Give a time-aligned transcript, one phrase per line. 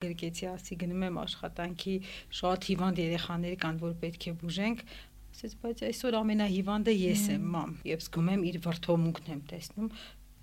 [0.00, 1.94] գրկեցի ասի գնում եմ աշխատանքի
[2.36, 7.74] շատ հիվանդ երեխաներ կան որ պետք է բուժենք ասեց բայց այսօր ամենահիվանդը ես եմ մամ
[7.90, 9.90] եւ զգում եմ իր վրթոմունքն եմ տեսնում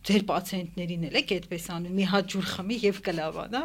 [0.10, 3.64] ձեր պացիենտներին էլ եք այդպես անում մի հատ ջուր խմի եւ կլավանա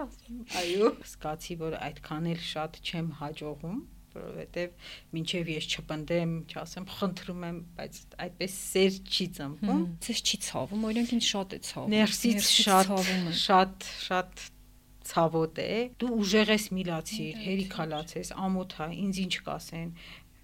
[0.63, 7.61] այո սկացի որ այդքան էլ շատ չեմ հաջողում որովհետև մինչև ես չպնդեմ, չասեմ, խնդրում եմ,
[7.79, 12.93] բայց այդպես սեր չի ծնվում։ Ձեզ չի ցավում, օրինակ ինձ շատ է ցավում։ Ներսից շատ
[13.41, 14.45] շատ շատ
[15.11, 19.89] ցավոտ է։ Դու ուժեղ ես միլացիր, հերիքալացես, ամոթ է, ինձ ինչ կասեն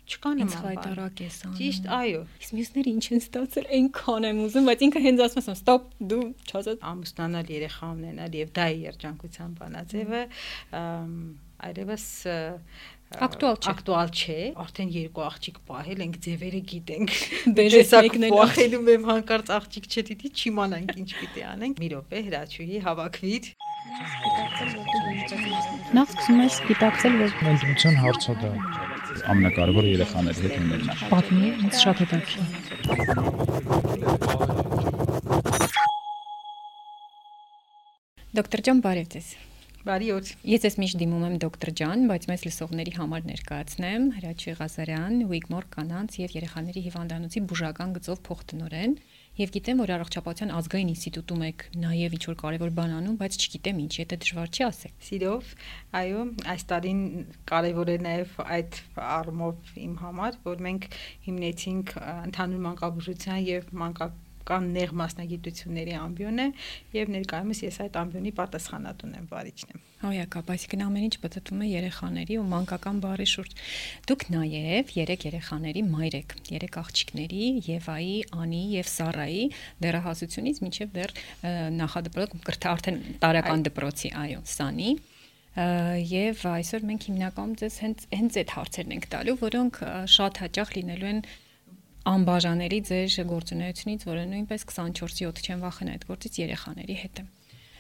[0.09, 4.39] չկա նման բան։ Խայտարակ ես անում։ Ճիշտ, այո։ Իսկ մյուսները ինչ են ստացել, այնքան եմ
[4.45, 8.79] ուզում, բայց ինքը հենց ասում եմ, ստոպ, դու չասած ամուսնանալ երեխա ունենալ եւ դա է
[8.89, 10.23] երջանկության բանաձևը,
[11.69, 12.07] այլևս
[13.09, 17.15] ակտուալ չէ ակտուալ չէ արդեն երկու աղջիկ պահել ենք ձևերը գիտենք
[17.59, 23.49] դերես մեկնել ախելում եմ հանկարծ աղջիկ չդիտի չիմանանք ինչ պիտի անենք մի րոպե հրաչուհի հավաքվիր
[25.97, 28.51] Նախ սկսում ես գիտակցել, որ ընտրության հարցը դա.
[29.33, 32.49] Ամենակարևորը երեխաների հետ ունենալը։ Պատմի, ինձ շատ հետաքրքիր։
[38.39, 39.29] Դոկտոր ջան, բարև ձեզ։
[39.89, 44.53] Բարի օր։ Ես ես միշտ դիմում եմ դոկտոր ջան, բայց մեծ լսողների համար ներկայացնեմ Հրաչի
[44.59, 48.93] Ղազարյան, Wigmore կանանց եւ երեխաների հիվանդանոցի բուժական գծով փոխտնօրեն
[49.39, 53.83] եւ գիտեմ, որ առողջապահության ազգային ինստիտուտում եք նաեւ ինչ որ կարեւոր բան անում, բայց չգիտեմ
[53.85, 55.53] ինչ, եթե դժվար չի ասեք։ Սիրով,
[56.03, 56.23] այո,
[56.55, 57.03] այս տարին
[57.53, 60.89] կարեւոր է նաեւ այդ առումով իմ համար, որ մենք
[61.29, 61.95] հիմնեցինք
[62.29, 66.47] ընդհանուր մանկաբուժության եւ մանկական կան նեղ մասնագիտությունների ամբիոն է
[66.97, 71.69] եւ ներկայումս ես այդ ամբիոնի պատասխանատուն եմ, վարիչն եմ։ Հոյակապ, այսինքն ամեն ինչ բծտում է
[71.69, 73.55] երեխաների ու մանկական բարի շուրջ։
[74.09, 79.45] Դուք նաեւ երեք երեխաների մայր եք, երեք աղջիկների Եվայի, Անի եւ Սարայի
[79.83, 81.15] դեռահասությունից մինչեւ դեռ
[81.83, 84.93] նախադպրոց արդեն տարական դպրոցի, այո, Սանի
[85.59, 89.79] եւ այսօր մենք հիմնականում ձեզ հենց հենց այդ հարցերն ենք տալու, որոնք
[90.15, 91.23] շատ հաճախ լինելու են
[92.09, 97.17] անբաժանելի ձեր գործունեությունից, որը նույնպես 24/7 չեն վախենա այդ գործից երեխաների հետ։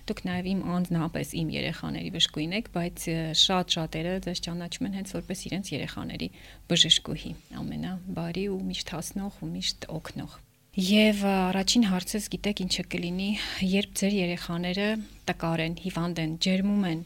[0.08, 2.98] Դուք նաև իմ անձնապես իմ երեխաների բժշկուին եք, բայց
[3.44, 6.28] շատ շատերը ձեզ ճանաչում են հենց որպես իրենց երեխաների
[6.72, 10.38] բժշկուհի, ամենաբարի ու միշտ հասնող ու միշտ օգնող։
[10.78, 13.30] Եվ առաջին հարցս գիտեք ինչը կլինի,
[13.68, 14.88] երբ ձեր երեխաները
[15.28, 17.00] տկար են, հիվանդ են, ջերմում են,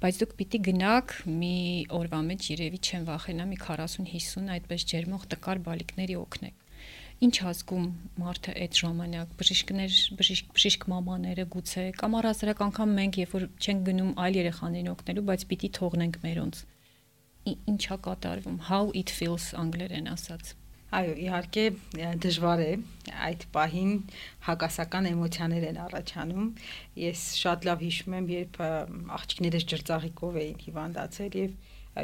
[0.00, 1.56] բայց դուք պիտի գնաք մի
[1.98, 6.60] օրվա մեջ երևի չեմ վախենա մի 40-50 այդպես ջերմող տկար բալիկների օգնեք
[7.26, 7.88] ինչ հասկում
[8.20, 13.84] մարդը այդ ժամանակ բժիշկներ բժիշկ բժիշկ մամաները գուցե կամ առասարակ անգամ մենք երբ որ չենք
[13.90, 16.62] գնում այլ երեխաներին օգնելու բայց պիտի թողնենք մերոնց
[17.74, 20.54] ինչա կատարվում how it feels անգլերեն ասած
[20.90, 21.64] Այո, իհարկե
[22.22, 22.70] դժվար է
[23.26, 23.90] այդ պահին
[24.46, 26.48] հակասական էմոցիաներ են առաջանում։
[27.02, 28.58] Ես շատ լավ հիշում եմ, երբ
[29.18, 31.54] աղջիկներս ջրծաղիկով էին հիվանդացել եւ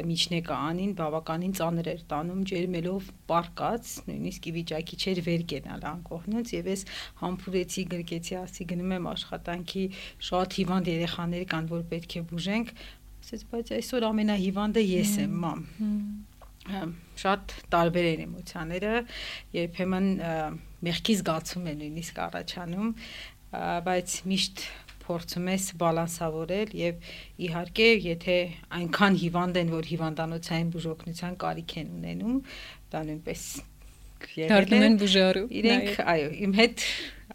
[0.07, 6.53] միջնեկը անին բավականին ծանր էր տանում ջերմելով պարկած, նույնիսկ ի վիճակի չէր վեր կենալ անկողնուց
[6.55, 6.85] եւ ես
[7.23, 9.85] համբուրեցի գրկեցի, ասի գնում եմ աշխատանքի
[10.31, 12.73] շատ հիվանդ երեխաներ կան, որ պետք է բուժենք,
[13.23, 15.63] ասեց, բայց այսօր ամենահիվանդը ես եմ, մամ
[17.17, 18.93] շատ տարբեր են էմոցիաները,
[19.57, 20.09] երբեմն
[20.87, 22.91] մեղքի զգացում է նույնիսկ առաջանում,
[23.87, 24.65] բայց միշտ
[25.07, 27.11] փորձում ես բալանսավորել եւ
[27.47, 28.37] իհարկե եթե
[28.77, 32.39] այնքան հիվանդ են որ հիվանդանոցային բուժօգնության կարիք են ունենում
[32.91, 33.43] դա նույնպես
[34.51, 36.85] դառնում են բուժարու իրենք այո իմ հետ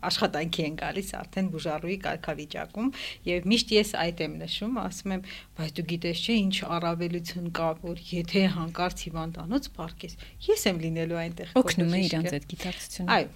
[0.09, 2.89] աշխատանքի են գալիս արդեն բուժարուի կարգավիճակում
[3.29, 5.25] եւ միշտ ես այդ եմ նշում, ասում եմ,
[5.59, 10.17] բայց դու գիտես չէ ինչ առավելություն կա, որ եթե հանկարծ հիվանդանոց պարկես,
[10.49, 13.29] ես եմ լինելու այնտեղ։ Օգնում է իրանց այդ գիտակցությունը։ Այո,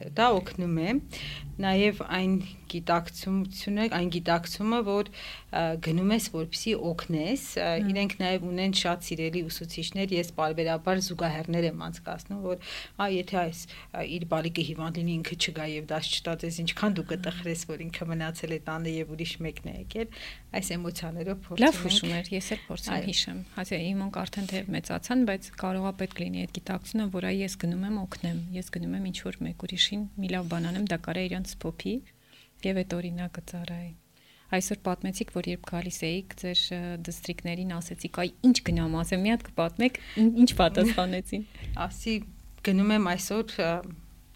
[0.00, 0.96] այո, դա օգնում է։
[1.60, 2.34] Նաև այն
[2.74, 5.10] գիտակցությունը, այն գիտակցումը, որ
[5.86, 7.44] գնում ես որպեսի օգնես,
[7.90, 12.70] իրենք նաև ունեն շատ սիրելի ուսուցիչներ, ես բարբերաբար զուգահեռներ եմ անցկացնում, որ
[13.00, 13.62] այ եթե այս
[14.14, 18.54] իր բալիկը հիվանդ լինի ինքը չգա եւ դաս չտածես, ինչքան դու կտխրես, որ ինքը մնացել
[18.54, 20.20] է տանը եւ ուրիշ մեկն է եկել,
[20.50, 25.26] այս էմոցիաներով փորձում Լավ հուշում էր, ես էլ փորձում հիշեմ։ Հասե իմանք արդեն թե մեծացան,
[25.30, 29.10] բայց կարողա պետք լինի այդ գիտակցությունը, որ այ ես գնում եմ օգնեմ, ես գնում եմ
[29.10, 31.94] ինչ որ մեկ ուրիշին մի լավ բան անեմ, դա կարա իրանց փոփի
[32.68, 33.90] եւ այդ օրինակը ծառայի։
[34.50, 36.62] Այսօր պատմեցիք, որ երբ գալիս էիք ձեր
[37.06, 40.00] դիստրիկտներին ասեցիք, այ ինչ գնամ ասեմ, մի հատ կպատմեք,
[40.42, 41.44] ինչ պատասխանեցին։
[41.86, 42.14] Ասի
[42.66, 43.54] գնում եմ այսօր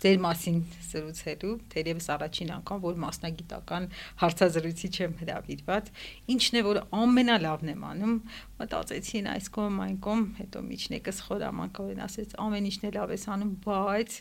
[0.05, 3.87] ձեր մասին զրուցելու, թերևս առաջին անգամ, որ մասնագիտական
[4.21, 5.89] հարցազրույցի չեմ հրավիրված,
[6.35, 8.15] ինչն է որ ամենալավն եմ անում,
[8.61, 13.55] մտածեցին այս կողմ այն կողմ, հետո միջնեկս խորամանկորեն ասեց ամեն ինչն է լավ ես անում,
[13.65, 14.19] բայց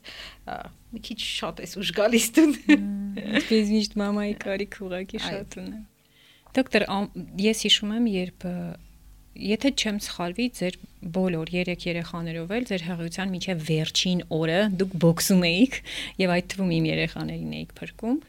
[0.94, 2.48] մի քիչ շատ ես ուժ գալիս դու։
[3.54, 5.84] Ես միշտ մամայի կարիք ուղակի շատ ունեմ։
[6.54, 6.86] Դոկտոր,
[7.44, 8.48] ես հիշում եմ, երբ
[9.34, 10.76] Եթե չեմ սխալվի, ձեր
[11.16, 15.80] բոլոր 3 երեխաներով էլ ձեր հղիության միջև վերջին օրը դուք բոքսում էիք
[16.22, 18.20] եւ այդ թվում իմ երեխաներին էիք փրկում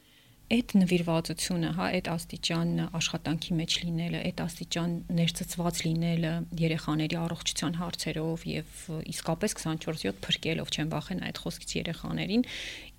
[0.54, 8.44] այդ նվիրվածությունը, հա, այդ աստիճան աշխատանքի մեջ լինելը, այդ աստիճան ներծծված լինելը երեխաների առողջության հարցերով
[8.50, 8.82] եւ
[9.14, 12.46] իսկապես 24/7 փրկելով չեն վախենա այդ խոսքից երեխաներին,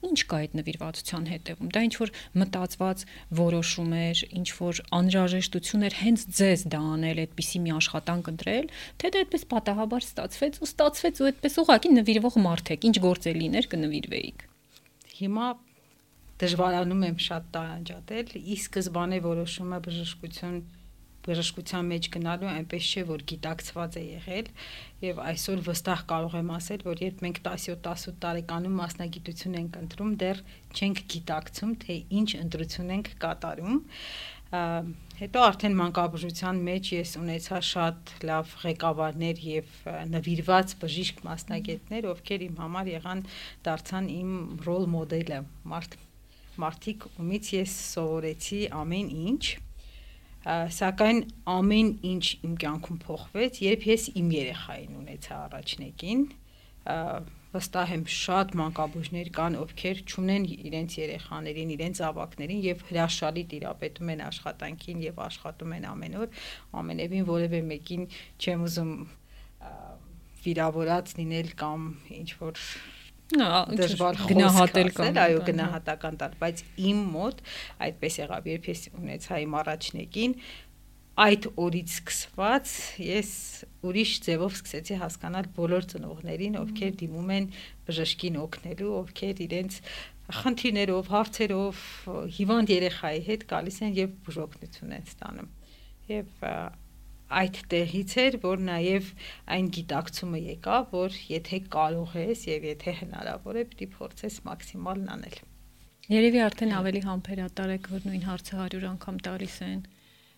[0.06, 2.12] ինչ կա այդ նվիրվածության հետևում։ Դա ինչ որ
[2.42, 3.06] մտածված
[3.40, 8.66] որոշում էր, ինչ որ անհրաժեշտություն էր հենց ձեզ դա անել, այդպիսի մի աշխատանք ընտրել,
[9.02, 13.24] թե դա այդպես պատահաբար ստացվեց ու ստացվեց ու այդպես ուղակի նվիրվող մարդ եք, ինչ գործ
[13.26, 14.46] է լիներ կնվիրվեիք։
[15.16, 15.48] Հիմա
[16.42, 20.58] դժվարանում եմ շատ տարանջատել, ի սկզբանե որոշումը բժշկություն
[21.26, 24.52] բժշկության մեջ գնալու այնպես չէ որ գիտակցված է եղել
[25.06, 30.44] եւ այսօր վստահ կարող եմ ասել որ երբ մենք 17-18 տարեկանում մասնագիտություն ենք ընտրում դեռ
[30.76, 33.82] չենք գիտակցում թե ինչ ընտրություն ենք կատարում
[35.20, 39.74] հետո արդեն մանկաբուժության մեջ ես ունեցա շատ լավ ղեկավարներ եւ
[40.14, 43.24] նվիրված բժիշկ մասնագետներ ովքեր իմ համար եղան
[43.68, 44.34] դարձան իմ
[44.68, 45.40] ռոլ մոդելը
[45.74, 45.98] մարդ
[46.64, 49.44] մարդիկ ումից ես սովորեցի ամեն ինչ
[50.46, 51.22] սակայն
[51.56, 56.22] ամեն ինչ իմ կյանքում փոխվեց երբ ես իմ երեխային ունեցա առաջնեկին
[57.56, 64.24] վստահ եմ շատ մանկաբույժներ կան ովքեր ճունեն իրենց երեխաներին, իրենց ավակներին եւ հրաշալի տիրապետում են
[64.26, 66.42] աշխատանքին եւ աշխատում են ամեն օր
[66.82, 68.04] ամենևին որևէ մեկին
[68.44, 68.92] չեմ ուզում
[70.46, 71.88] վիրավորած լինել կամ
[72.20, 72.60] ինչ որ
[73.34, 76.62] դժվար գնահատել կամ այո գնահատական տալ, բայց
[76.92, 77.42] իմ մոտ
[77.88, 80.36] այդպես եղավ, երբ ես ունեցա իմ առաջնեկին,
[81.26, 83.30] այդ օրից սկսված ես
[83.88, 87.48] ուրիշ ձևով սկսեցի հասկանալ բոլոր ծնողներին, ովքեր դիմում են
[87.88, 89.78] բժշկին օգնելու, ովքեր իրենց
[90.26, 91.84] խնդիրներով, հարցերով,
[92.36, 95.50] հիվանդ երեխայի հետ գալիս են եւ բուժօգնություն են ստանում։
[96.12, 96.46] Եվ
[97.40, 99.10] այդ տեղից էր, որ նաև
[99.56, 105.38] այն գիտակցումը եկա, որ եթե կարող ես եւ եթե հնարավոր է, պիտի փորձես մաքսիմալն անել։
[106.06, 109.80] Երևի արդեն ավելի համբերատար եք, որ նույն հարցը 100 անգամ տալիս են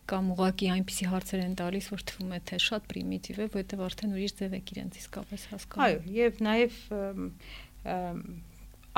[0.07, 4.13] կամ ուղակի այնպիսի հարցեր են տալիս, որ թվում է թե շատ պրիմիտիվ է, որովհետև արդեն
[4.15, 6.77] ուրիշ ձև եք իրենց իսկապես հասկանում։ Այո, եւ նաեւ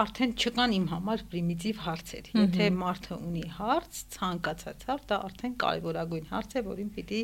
[0.04, 6.30] արդեն չկան իմ համար պրիմիտիվ հարցեր։ Եթե մարդը ունի հարց, ցանկացած հարց, դա արդեն կարևորագույն
[6.30, 7.22] հարց է, որին պիտի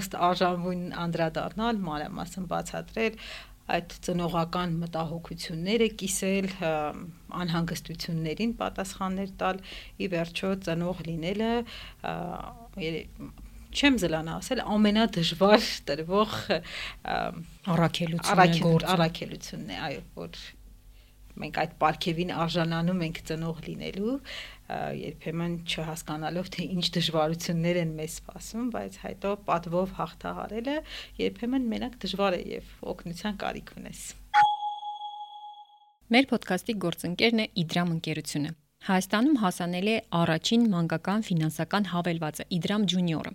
[0.00, 3.20] ըստ արժանվույն անդրադառնալ, մանրամասն բացատրել
[3.70, 6.48] այդ ծնողական մտահոգությունները կիսել,
[7.40, 9.60] անհանգստություններին պատասխաններ տալ,
[10.00, 11.52] ի վերջո ծնող լինելը
[13.70, 16.32] չեմ զլանա ասել ամենադժվար տրվող
[17.74, 20.40] առաքելությունն է գործ առաքելությունն է այո որ
[21.40, 24.14] մենք այդ ապարքևին արժանանում ենք ծնող լինելու
[25.00, 30.76] երբեմն չհասկանալով թե ինչ դժվարություններ են մեզ սպասում, բայց հետո պատվով հաղթահարելը
[31.20, 34.02] երբեմն մենակ դժվար է եւ օգնության կարիք ունես։
[36.10, 43.32] Մեր ոդկասթի գործընկերն է Իդրամ ընկերությունը։ Հայաստանում հասանելի է առաջին մանկական ֆինանսական հավելվածը Իդրամ Ջունիորը։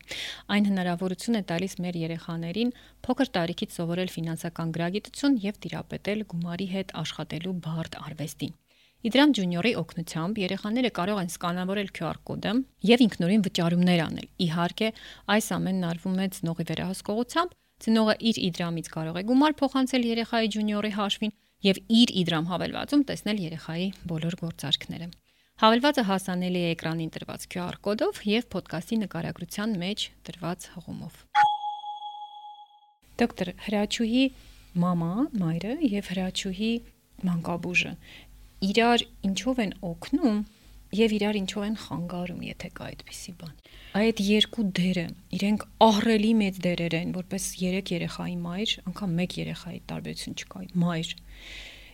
[0.56, 2.72] Այն հնարավորություն է տալիս մեր երեխաներին
[3.06, 8.56] փոքր տարիքից սովորել ֆինանսական գրագիտություն եւ տիրապետել գումարի հետ աշխատելու բարդ արվեստին։
[9.06, 12.54] Իդրամ Ջունիորի օգնությամբ երեխաները կարող են սկանավորել QR կոդը
[12.90, 14.90] եւ ինքնուրույն վճարումներ անել։ Իհարկե,
[15.36, 17.54] այս ամենն արվում է ծնողի վերահսկողությամբ,
[17.86, 21.36] ծնողը իր Իդրամից կարող է գումար փոխանցել երեխայի Ջունիորի հաշվին
[21.70, 25.12] եւ իր Իդրամ հավելվածում տեսնել երեխայի բոլոր գործարքները։
[25.56, 31.20] Հավելվածը հասանելի է էկրանին տրված QR կոդով եւ ոդկասթի նկարագրության մեջ տրված հղումով։
[33.22, 34.24] Դոկտոր Հրաչուհի
[34.84, 36.72] մամա, մայրը եւ Հրաչուհի
[37.30, 37.94] մանկաբույժը
[38.68, 40.42] իրար ինչով են օգնում
[41.00, 43.56] եւ իրար ինչով են խանգարում, եթե կա այդպիսի բան։
[43.96, 45.06] Այդ երկու դերը,
[45.40, 51.16] իրենք ահռելի մեծ դերեր են, որպես 3 երեխայի մայր, անգամ 1 երեխայի տարբերություն չկա, մայր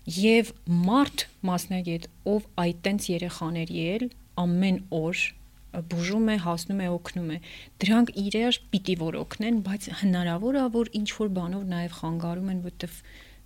[0.09, 0.51] եւ
[0.89, 4.05] մարդ մասնագետ, ով այդ տենց երեխաների էլ
[4.41, 5.23] ամեն օր
[5.91, 7.37] բուժում է, հասնում է, օգնում է։
[7.81, 12.63] Դրանք իրար պիտի որ օգնեն, բայց հնարավոր է որ ինչ որ բանով նաև խանգարում են,
[12.65, 12.97] որտեվ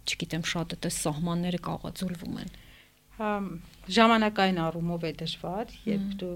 [0.05, 2.55] չգիտեմ, շատը դե սահմանները կաղաձուլվում են։
[3.15, 3.31] Հա
[3.95, 6.33] ժամանակային առումով է դժվար, երբ դու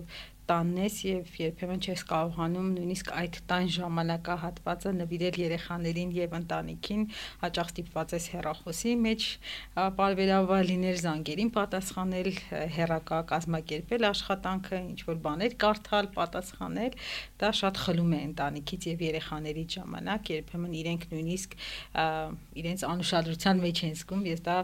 [0.49, 7.03] տանն ես եւ երբեմն չես կարողանում նույնիսկ այդ տան ժամանակահատվածը նվիրել երեխաներին եւ ընտանիքին
[7.43, 9.27] հաճախ ստիպված ես հեռախոսի մեջ
[9.99, 12.31] բարբերաբար լինել զանգերին պատասխանել
[12.79, 16.99] հեռակա կազմակերպել աշխատանքը ինչ որ բաներ կարդալ պատասխանել
[17.43, 21.55] դա շատ խլում է ընտանիքից եւ երեխաների ժամանակ երբեմն իրենք նույնիսկ
[22.63, 24.57] իրենց անուշադրության մեջ են զգում ես դա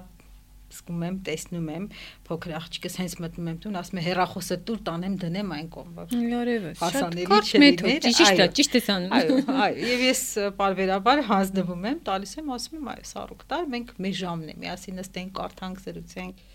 [0.73, 1.85] զգում եմ, տեսնում եմ,
[2.25, 5.99] փոքր աղջիկս հենց մտնում եմ տուն, ասում է հերախոսը տուր տանեմ դնեմ այն կողմ։
[6.31, 10.23] Լարևս։ Հասանելի չլիներ։ Ճիշտ է, ճիշտ ես անում։ Այո, այո, եւ ես
[10.59, 14.99] բարբերաբար հանձնվում եմ, տալիս եմ, ասում եմ, այո, սառուկ տար, մենք մեր ժամն է, միասին
[15.01, 16.45] նստենք, կարդանք, զրուցենք։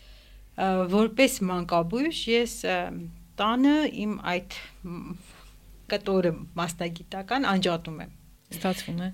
[0.90, 2.56] Որպես մանկաբույժ ես
[3.40, 4.56] տանը իմ այդ
[5.90, 8.18] կտորը մասնագիտական անջատում եմ։
[8.50, 9.08] Ստացվում է։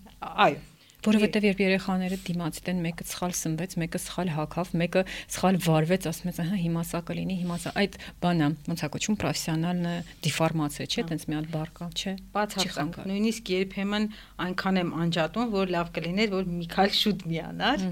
[0.47, 0.65] Այո
[1.07, 5.03] որովհետև երբ երեխաները դիմացի տեն մեկը սխալ սնվեց, մեկը սխալ հակավ, մեկը
[5.37, 9.19] սխալ վարվեց, ասում ես, ահա հիմա սա կլինի, հիմա սա այդ բանը ոնց է կոչվում
[9.23, 9.85] պրոֆեսիոնալ
[10.27, 14.09] դիֆորմացիա, չէ՞, տենց մի հատ բառ կա, չէ։ Բացարձակ։ Նույնիսկ երբեմն
[14.47, 17.87] այնքան եմ անջատում, որ լավ կլիներ, որ մի քիչ շուտ միանար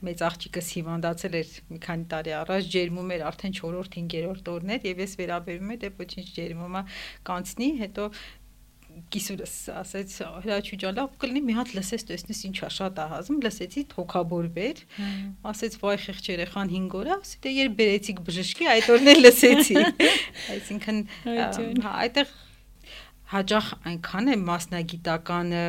[0.00, 4.86] մեծ աղջիկս հիվանդացել էր մի քանի տարի առաջ, ջերմում էր արդեն 4-րդ, 5-րդ օրն էր
[4.88, 6.82] եւ ես վերաբերում եմ, դե ոչինչ ջերմումա
[7.28, 8.06] կանցնի, հետո
[9.14, 10.12] կիսուրս ասեց
[10.44, 14.82] հրաչու ջան լավ կլինի մի հատ լսես տեսնես ինչա շատ է հազում լսեցի թոքաբորբեր
[15.50, 19.76] ասեց վայ խեղճ երեխան 5 օր ասի դե երբ բերեցիք բժշկի այդ օրն էլ լսեցի
[20.54, 21.02] այսինքն
[21.90, 22.34] այդտեղ
[23.30, 25.64] հաջող այնքան է մասնագիտականը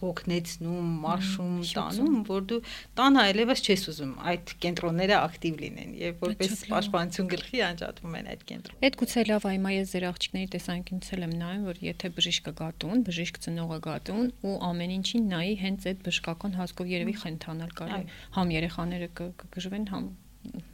[0.00, 2.58] հոգնեցնում, մարշում, տանում, որ դու
[2.98, 8.44] տան այլևս չես ուզում այդ կենտրոնները ակտիվ լինեն եւ որպես պաշտպանություն գլխի անջատվում են այդ
[8.50, 12.54] կենտրոն։ Այդ գուցե լավ այ մայ ես ձեր աղջիկների տեսանկյունից եմ նայում, որ եթե բժիշկը
[12.60, 18.20] գատուն, բժիշկ ծնողը գատուն ու ամեն ինչին նայի հենց այդ բժշկական հասկով երևի խենթանալ կարելի։
[18.36, 20.12] Համ երեխաները կգժվեն, համ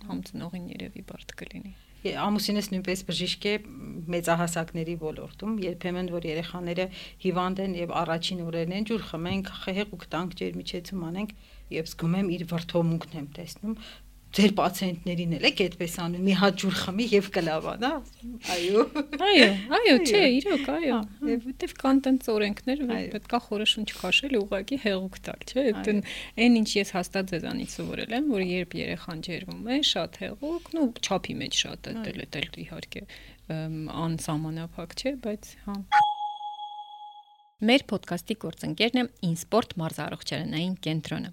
[0.09, 3.55] համ ծնողին երևի բարդ կլինի ամուսինս նույնպես բժիշկ է
[4.13, 6.87] մեծահասակների ոլորտում երբեմն որ երեխաները
[7.23, 11.35] հիվանդ են եւ առաջին օրերն են ջուր խմենք խեղեգուկ տանք ջերմիջեցում անենք
[11.79, 13.77] եւ զգում եմ իր վրթոմունքն եմ տեսնում
[14.33, 17.91] ձեր պացիենտներին էլ եք այդպես անում մի հատ ջուր խմի եւ կլավանա
[18.55, 18.85] այո
[19.29, 19.49] այո
[19.79, 24.79] այո չէ իրոք այո եւ որտեվ կան տենց օրենքներ որ պետքա խորը շունչ քաշել ուղակի
[24.87, 26.01] հեղուկ տալ չէ այդն
[26.47, 30.89] այն ինչ ես հաստատ ձեզանից սովորել եմ որ երբ երեխան ջերվում է շատ հեղուկ նու
[31.03, 33.05] չափի մեջ շատ է դել դել իհարկե
[33.53, 35.79] անսահմանափակ չէ բայց հա
[37.63, 41.29] Մեր ոդկասթի գործընկերն է Ինսպորտ մարզարողջարանային կենտրոնը։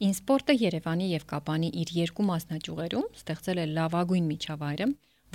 [0.00, 4.84] Ինսպորտը Երևանի եւ Կապանի իր երկու մասնաճյուղերում ստեղծել է լավագույն միջավայրը,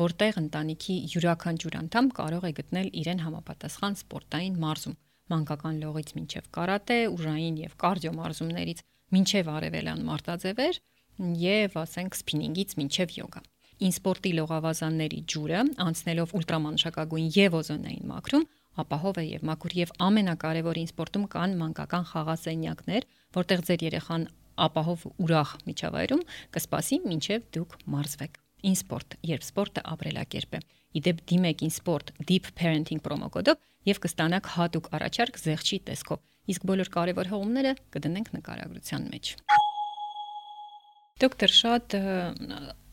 [0.01, 4.95] որտեղ ընտանիքի յուրաքանչյուր անդամ կարող է գտնել իրեն համապատասխան սպորտային մարզում,
[5.35, 8.81] մանկական լողից մինչև կարատե, ուժային եւ կարդիո մարզումներից
[9.13, 10.79] մինչև արևելյան մարտաձևեր
[11.45, 13.43] եւ ասենք սփինինգից մինչև յոգա։
[13.85, 18.47] Ինսպորտի լողավազանների ջուրը, անցնելով ուլտրամանշակագույն եւ օզոնային մակրում,
[18.81, 24.27] ապահով է եւ մաքուր եւ ամենակարևոր ինսպորտում կան մանկական խաղասենյակներ, որտեղ ձեր երեխան
[24.65, 26.23] ապահով ուրախ միջավայրում
[26.55, 30.61] կսպասի մինչև դուք մարզվեք։ InSport, երբ սպորտը ապրելակերպ է։
[30.95, 33.59] Իդեպ դիմեք InSport Deep Parenting պրոմոկոդով
[33.89, 36.23] եւ կստանաք հատուկ առաջարկ զեղչի տեսքով։
[36.55, 39.35] Իսկ բոլոր կարևոր հողումները կդնենք նկարագրության մեջ։
[41.25, 41.95] Դոկտոր շատ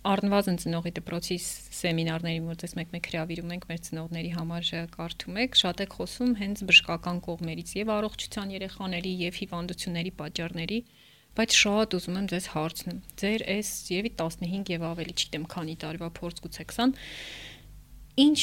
[0.03, 1.37] առնվազն ծնողի դպրոցի
[1.79, 7.21] սեմինարների մոտես մեկ-մեկ հրավիրում ենք մեր ծնողների համար կարդում եք, շատ եք խոսում հենց բժշկական
[7.27, 10.79] կողմերից եւ առողջության երեխաների եւ հիվանդությունների պատճառների
[11.39, 16.09] բայց շատ ուզում եմ ձեզ հարցնեմ։ Ձեր այս եւի 15 եւ ավելի, չգիտեմ, քանի տարվա
[16.19, 16.99] փորձ գուցե 20
[18.23, 18.41] ինչ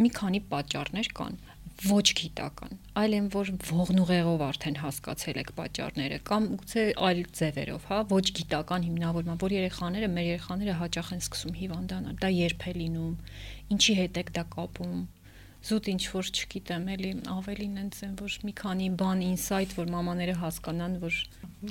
[0.00, 1.36] մի քանի պատճառներ կան
[1.84, 7.98] ոչ գիտական, այլ են որ ողնուղեղով արդեն հասկացել եք պատճառները կամ գուցե այլ ձևերով, հա,
[8.12, 13.12] ոչ գիտական հիմնավորման, որ երեխաները, մեր երեխաները հաճախ են սկսում հիվանդանալ։ Դա երբ է լինում,
[13.76, 14.96] ինչի հետ եք դա կապում
[15.66, 20.36] զուտ ինչ որ չգիտեմ, էլի ավելին այնց են որ մի քանի բան ինսայթ, որ մամաները
[20.42, 21.16] հասկանան, որ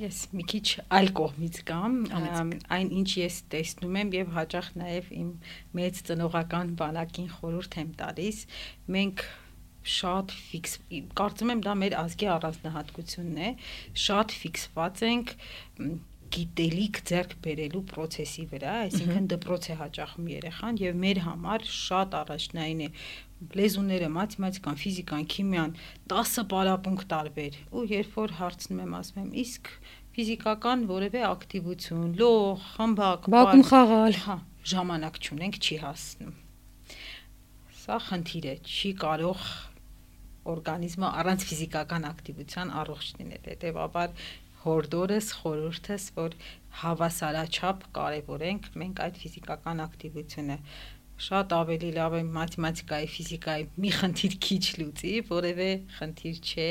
[0.01, 0.65] ես մի քիչ
[0.97, 1.95] այլ կողմից կամ
[2.75, 5.29] այն ինչ ես տեսնում եմ եւ հաճախ նաեւ իմ
[5.79, 8.41] մեծ ծնողական բանակին խորհուրդ եմ տալիս,
[8.95, 9.25] մենք
[9.85, 10.75] շատ ֆիքս
[11.17, 13.49] կարծում եմ դա մեր ազգի առանձնահատկությունն է
[14.05, 15.33] շատ ֆիքսված ենք
[16.34, 22.82] գիտելիք ձեռք բերելու process-ի վրա, այսինքն դպրոց է հաճախում երեխան եւ մեր համար շատ առաջնային
[22.86, 22.89] է
[23.60, 25.75] լեզուները, մաթեմատիկան, ֆիզիկան, քիմիան
[26.12, 29.72] 10 պարապմունք տարբեր։ Ու երբ որ հարցնում եմ, ասում եմ, իսկ
[30.15, 34.38] ֆիզիկական որևէ ակտիվություն, լող, խմբակ, բակում խաղալ, հա,
[34.72, 36.36] ժամանակ չունենք, չի հասնում։
[37.84, 39.41] Սա խնդիր է, չի կարող
[40.55, 44.25] օրգանիզմը առանց ֆիզիկական ակտիվության առողջ լինել։ Հետևաբար
[44.65, 46.36] հորդորս, խորհուրդս, որ
[46.81, 50.57] հավասարաչափ կարևորենք մենք այդ ֆիզիկական ակտիվությունը
[51.25, 56.67] շատ ավելի լավ է մաթեմատիկայի, ֆիզիկայի մի խնդիր քիչ լուծի, որևէ խնդիր չէ,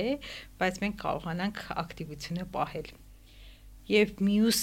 [0.61, 2.91] բայց մենք կարողանանք ակտիվությունը պահել։
[3.95, 4.61] Եվ մյուս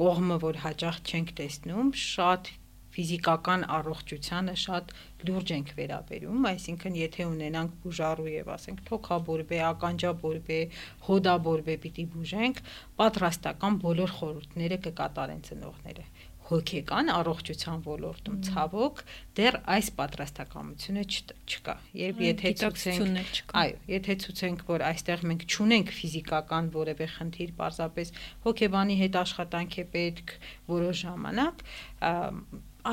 [0.00, 2.50] կողմը, որ հաճախ չենք տեսնում, շատ
[2.98, 4.94] ֆիզիկական առողջությանը շատ
[5.28, 10.58] լուրջ ենք վերաբերում, այսինքն եթե ունենանք բուժառու եւ ասենք թոքաբորբե, ականջաբորբե,
[11.06, 12.64] հոդաբորբե պիտի բուժենք,
[13.02, 16.08] պատրաստական բոլոր խորհուրդները կկատարեն ծնողները
[16.48, 19.00] հոգեկան առողջության ոլորտում ցավոք
[19.36, 26.70] դեռ այս պատրաստակամությունը չկա։ Երբ եթե ցուցենք, այո, եթե ցուցենք, որ այստեղ մենք չունենք ֆիզիկական
[26.78, 28.14] որևէ խնդիր, պարզապես
[28.48, 30.34] հոգեբանի հետ աշխատանք է պետք
[30.72, 31.66] որոշ ժամանակ,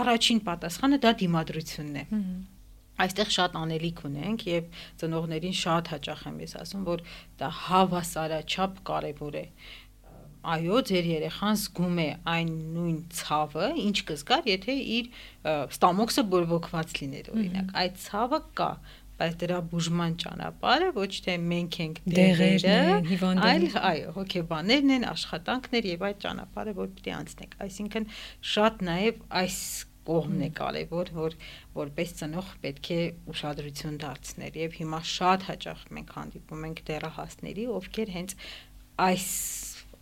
[0.01, 2.05] առաջին պատասխանը դա դիմադրությունն է։
[3.05, 7.01] Այստեղ շատ անելիք ունենք եւ ծնողներին շատ հաճախ եմ ես ասում, որ
[7.41, 9.45] դա հավասարաչափ կարեւոր է
[10.45, 15.07] այո, ձեր երեխան զգում է այն նույն ցավը, ինչ կզգար, եթե իր
[15.75, 18.69] ստամոքսը բորբոքված լիներ, օրինակ։ Այդ ցավը կա,
[19.15, 22.79] բայց դրա բուժման ճանապարհը ոչ թե մենք ենք դեղերը,
[23.47, 28.07] այլ այո, հոգեբաններն են, աշխատանքներ եւ այդ ճանապարհը որ պիտի անցնենք։ Այսինքն
[28.55, 29.59] շատ նաեւ այս
[30.07, 31.37] կողմն է կարևոր, որ
[31.75, 33.01] որպես ծնող պետք է
[33.33, 38.35] ուշադրություն դարձնել եւ հիմա շատ հաճախ մենք հանդիպում ենք դեռահասների, ովքեր հենց
[39.05, 39.29] այս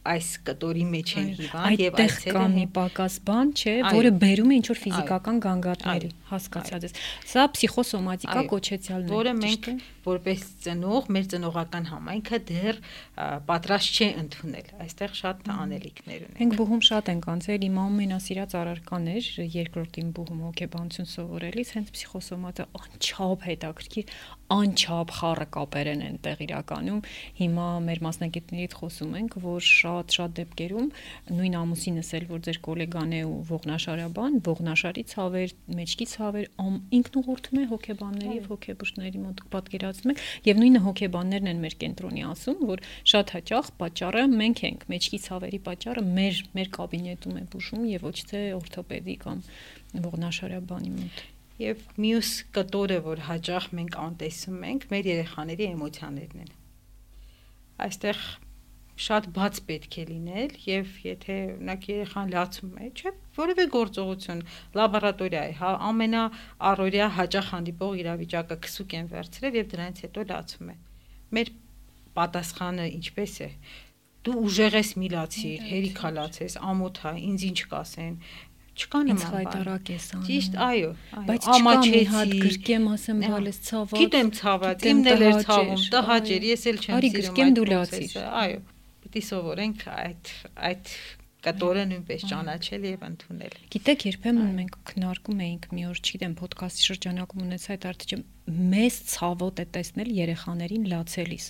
[0.03, 4.57] այս կտորի մեջ են հիվանդ եւ այցերը կա մի պակաս բան, չէ, որը բերում է
[4.59, 6.97] ինչ որ ֆիզիկական գանգատների, հասկացած ես։
[7.31, 9.69] Սա փսիխոսոմատիկա կոչեցյալն է, որը մենք
[10.03, 12.79] որպես ծնող մեր ծնողական համայնքը դեռ
[13.47, 19.07] պատրաստ չէ ընդունել։ Այստեղ շատ անելիքներ ունենք։ Մենք բուհում շատ ենք անցել, իմ ամենասիրած առարկան
[19.13, 24.17] էր երկրորդին բուհում հոգեբանություն սովորելիս, հենց փսիխոսոմատը անչափ հետաքրքիր,
[24.51, 26.99] անչափ խառը կապերեն են տեղ իրականում։
[27.39, 30.89] Հիմա մեր մասնակիցներից խոսում ենք, որ շատ-շատ դեպքերում
[31.37, 36.47] նույն ամուսինս էլ որ ձեր գոլեգան է ու ողնաշարաբան, ողնաշարի ցավեր, մեջքի ցավեր
[36.99, 42.63] ինքնուղղորդում է հոգեբանների եւ հոգեբուժների մոտ պատկերացնում եք եւ նույնը հոգեբաններն են մեր կենտրոնի ասում,
[42.73, 48.09] որ շատ հաճախ պատճառը մենք ենք, մեջքի ցավերի պատճառը մեր մեր կաբինետում է բուժում եւ
[48.11, 49.45] ոչ թե օրթոպեդի կամ
[50.03, 56.51] ողնաշարաբանի մոտ եւ մյուս կտորը, որ հաճախ մենք անտեսում ենք, մեր երեխաների էմոցիաներն են։
[57.83, 58.23] Այստեղ
[59.03, 64.43] շատ բաց պետք է լինել եւ եթե օրինակ երեխան լացում է, չէ, որևէ գործողություն,
[64.77, 66.23] լաբորատորիա է, հա, ամենա
[66.69, 70.77] առօրյա հաճախ հանդիպող իրավիճակը քսուկ են վերցրել եւ դրանից հետո լացում է։
[71.33, 71.51] Մեր
[72.21, 73.49] պատասխանը ինչպես է։
[74.23, 78.13] Դու ուժեղ ես մի լացիր, հերիքա լացես, ամոթ է, ինձ ինչ կասեն,
[78.73, 80.91] չկա նման բան։ Հայտարակ ես անում։ Ճիշտ, այո,
[81.29, 86.69] բայց ամաչեցի, հատ գրկեմ, ասեմ, բալես ցավա։ Գիտեմ ցաված, իմն էլ էր ցավում, տհաճեր, ես
[86.73, 88.61] էլ չեմ սիրում այդ process-ը։ Այո
[89.13, 90.29] պիտի սովորենք այդ
[90.69, 90.91] այդ
[91.43, 97.43] կտորը նույնպես ճանաչել եւ ընդունել։ Գիտեք, երբեմն մենք քննարկում էինք մի օր, չգիտեմ, ոդկասթի շրջանակում
[97.47, 101.45] ունեցա այդ արդյունքը մեզ ցավոտ է տեսնել երեխաներին լացելիս։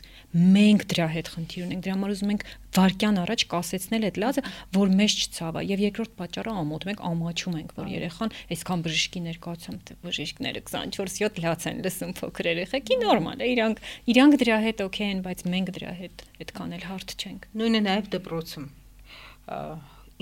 [0.53, 2.43] Մենք դրա հետ խնդիր ունենք։ Դրա համար ուզում ենք
[2.77, 4.43] վարքյան առաջ կասեցնել այդ լացը,
[4.77, 9.81] որ մեզ չցավա։ Եվ երկրորդ պատճառը ամոթ մենք ամաչում ենք, որ երեխան այսքան բժշկի ներկայացում
[10.05, 15.25] բժիշկները 24/7 լաց են լսում փոքր երեխեքի նորմալ է։ Իրանք իրանք դրա հետ օքեյ են,
[15.25, 18.71] բայց մենք դրա հետ այդքան էլ հարթ չենք։ Նույնը նաև դպրոցում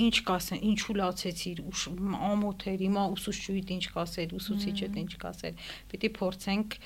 [0.01, 1.62] ինչ կասեն, ինչու լացեցիր,
[2.31, 6.77] ամոթեր, հիմա ուսուցչուհիդ ինչ կասեր, ուսուցիչդ ինչ կասեր։ Պիտի փորձենք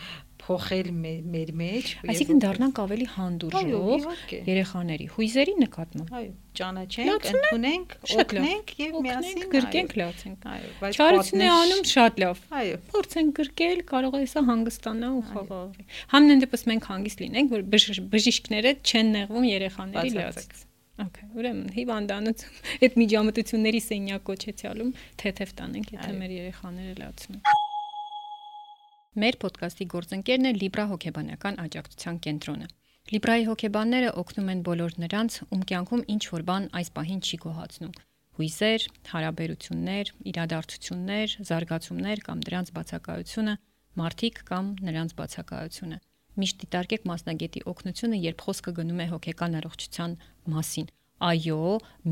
[0.42, 7.96] փոխել մեր մեջ։ Այսինքն դառնանք ավելի հանդուրժող երեխաների հույզերի նկատմամբ։ Այո, ճանաչենք, ընդունենք,
[8.26, 13.84] օգնենք եւ միասին գրկենք, լացենք։ Այո, բայց Չարություն է անում շատ լավ։ Այո, փորձենք գրկել,
[13.96, 17.68] կարող է սա հանգստանա ու խաղաղի։ Համեն դեպս մենք հանգիստ լինենք, որ
[18.16, 20.66] բժիշկները չեն նեղվում երեխաների լացից։
[20.96, 27.60] Okay, ուրեմն հիվանդանոցում այդ միջամտությունների սենյակ կոչեցյալում թեթև տանենք, եթե մեր երեխաները լացնում են։
[29.26, 32.70] Մեր ոդկասթի գործընկերն է Libra հոգեբանական աջակցության կենտրոնը։
[33.12, 37.94] Libra-ի հոգեբանները օգնում են բոլոր նրանց, ում կյանքում ինչ որ բան այս պահին չի գոհացնում։
[38.40, 43.56] Հույզեր, հարաբերություններ, իրադարձություններ, զարգացումներ կամ դրանց բացակայությունը,
[44.00, 46.00] մարդիկ կամ նրանց բացակայությունը
[46.42, 50.16] միշտ դիտարկեք մասնագետի օգնությունը, երբ խոսքը գնում է հոգեկան առողջության
[50.56, 50.90] մասին։
[51.26, 51.60] Այո,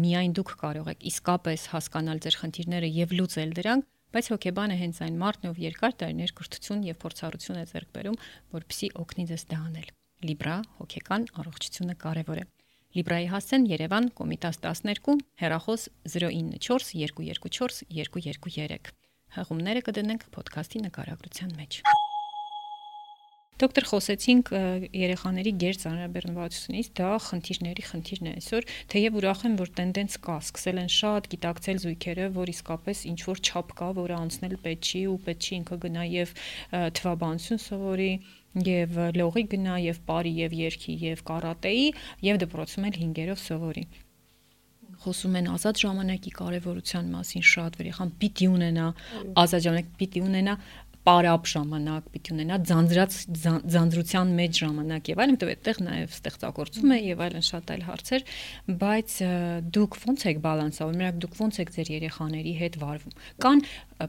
[0.03, 5.15] միայն դուք կարող եք իսկապես հասկանալ ձեր խնդիրները եւ լուծել դրանք, բայց հոգեբանը հենց այն
[5.23, 8.17] մարդն ով երկար տարիներ կրթություն եւ փորձառություն է ձեռք բերում,
[8.53, 9.87] որպեսզի օգնի ձեզ դա անել։
[10.23, 12.45] Libra հոգեկան առողջությունը կարևոր է։
[12.93, 18.93] Libra-ի հասցեն Երևան Կոմիտաս 12 հեռախոս 094 224 223
[19.33, 21.81] Հղումները կդնենք ոդքասթի նկարագրության մեջ։
[23.63, 24.49] Դոկտոր խոսեցինք
[24.91, 30.91] երեխաների գերծանրաբեռնվածությունից, դա խնդիրների խնդիրն է այսօր, թեև ուրախ եմ, որ տենդենց կա, սկսել են
[30.97, 35.47] շատ գիտակցել զույգերը, որ իսկապես ինչ որ չափ կա, որը անցնել պետք չի ու պետք
[35.47, 36.37] չի ինքը գնա եւ
[36.99, 38.13] թվաբանություն սովորի
[38.67, 41.85] եւ լողի գնա եւ բարի եւ երկի եւ կարատեի
[42.27, 43.87] եւ դպրոցում էլ 5-երով սովորի
[45.03, 48.85] խոսում են ազատ ժամանակի կարևորության մասին շատ, որ երեխան պիտի ունենա
[49.43, 50.53] ազատ ժամանակ, պիտի ունենա
[51.03, 53.15] պարապ ժամանակ, պիտի ունենա ձանձրած
[53.73, 58.25] ձանձրության մեջ ժամանակ եւ այլն, որտեղ այդտեղ նաեւ ստեղծագործում է եւ այլն շատ այլ հարցեր,
[58.83, 59.15] բայց
[59.77, 63.63] դուք ո՞նց եք բալանսավորում, մենակ դուք ո՞նց եք ձեր երեխաների հետ վարվում։ Կան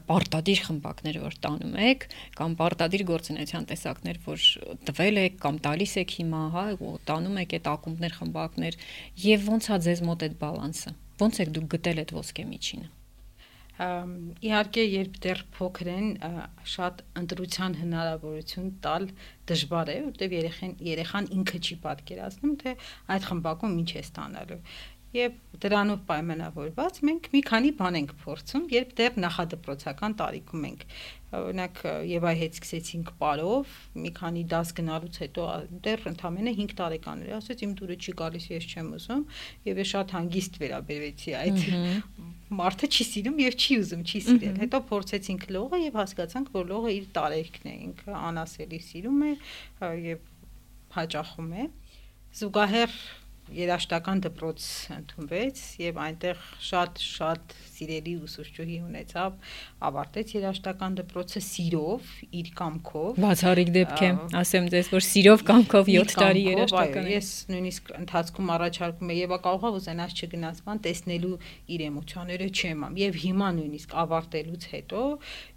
[0.09, 2.07] պարտադիր խմբակներ, որ տանում եք,
[2.39, 4.47] կամ պարտադիր գործունեության տեսակներ, որ
[4.89, 8.79] տվել եք կամ տալիս եք հիմա, հա, ու տանում եք այդ ակումբներ, խմբակներ,
[9.25, 12.93] եւ ո՞նց է ձեզ մոտ այդ բալանսը։ Ոնց եք դուք գտել այդ ոսկե միջինը
[13.75, 16.05] իհարկե երբ դեռ փոքր են
[16.73, 19.07] շատ ընտրության հնարավորություն տալ
[19.51, 22.75] դժվար է որտեվ երեխան երեխան ինքը չի պատկերացնում թե
[23.15, 24.61] այդ խմբակում ինչ է ստանալու
[25.15, 30.81] եւ դրանով պայմանավորված մենք մի քանի բան ենք փորձում, երբ դեռ նախադպրոցական տարիքում ենք։
[31.35, 35.47] Օրինակ եւ այ հետ սկսեցինք պարով, մի քանի դաս գնալուց հետո
[35.85, 39.23] դեռ ընդամենը 5 տարեկան էր, ասեց իմ դուրը չի գալիս, ես չեմ ուզում,
[39.69, 41.65] եւ ես շատ հանգիստ վերաբերվեցի այդ
[42.55, 46.91] մարդը չի սիրում եւ չի ուզում, չի սիրել։ Հետո փորձեցինք լողը եւ հասկացանք, որ լողը
[46.95, 49.31] իր տարերքն է, ինքը անասելի սիրում է
[50.05, 50.27] եւ
[50.95, 51.67] հաճախում է։
[52.35, 52.95] Զուգահեռ
[53.53, 59.35] երաշտական դպրոց ընդունվեց եւ այնտեղ շատ շատ սիրելի ուսուցչուհի ունեցավ,
[59.85, 64.09] ավարտեց երաշտական դպրոցը սիրով, իր կամքով։ Բացառիկ դեպք է,
[64.41, 69.71] ասեմ ձեզ, որ սիրով կամքով 7 տարի երաշտական։ Ես նույնիսկ ընթացքում առաջարկում եմ եւ կարողա
[69.75, 71.35] ուզենաս չգնաս բան տեսնելու
[71.75, 75.03] իր էմոցիաները չեմ ամ եւ հիմա նույնիսկ ավարտելուց հետո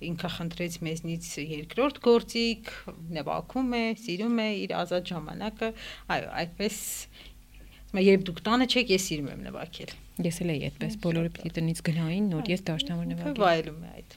[0.09, 2.72] ինքը խնդրեց մեզնից երկրորդ գործիք,
[3.18, 5.72] նվագում է, սիրում է իր ազատ ժամանակը,
[6.18, 6.79] այո, այդպես
[7.96, 9.92] երբ դուք տանը չեք, ես սիրում եմ նվագել։
[10.29, 14.16] Ես էլ էի այդպես, բոլորը պիտի տնից գնային, նոր ես դաշնամուր նվագել։ Վայելում է այդ։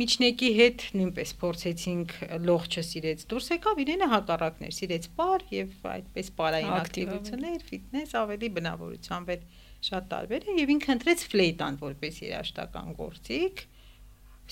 [0.00, 2.12] Միջնեկի հետ նույնպես փորձեցինք
[2.46, 9.32] լողջը սիրեց դուրս եկավ իրենը հակառակներ սիրեց պար եւ այդպես պարային ակտիվություններ ֆիթնես ավելի բնավորությամբ
[9.34, 9.42] էլ
[9.90, 13.64] շատ տարբեր է եւ ինքը ընտրեց ֆլեյտան որպես երաշտական գործիք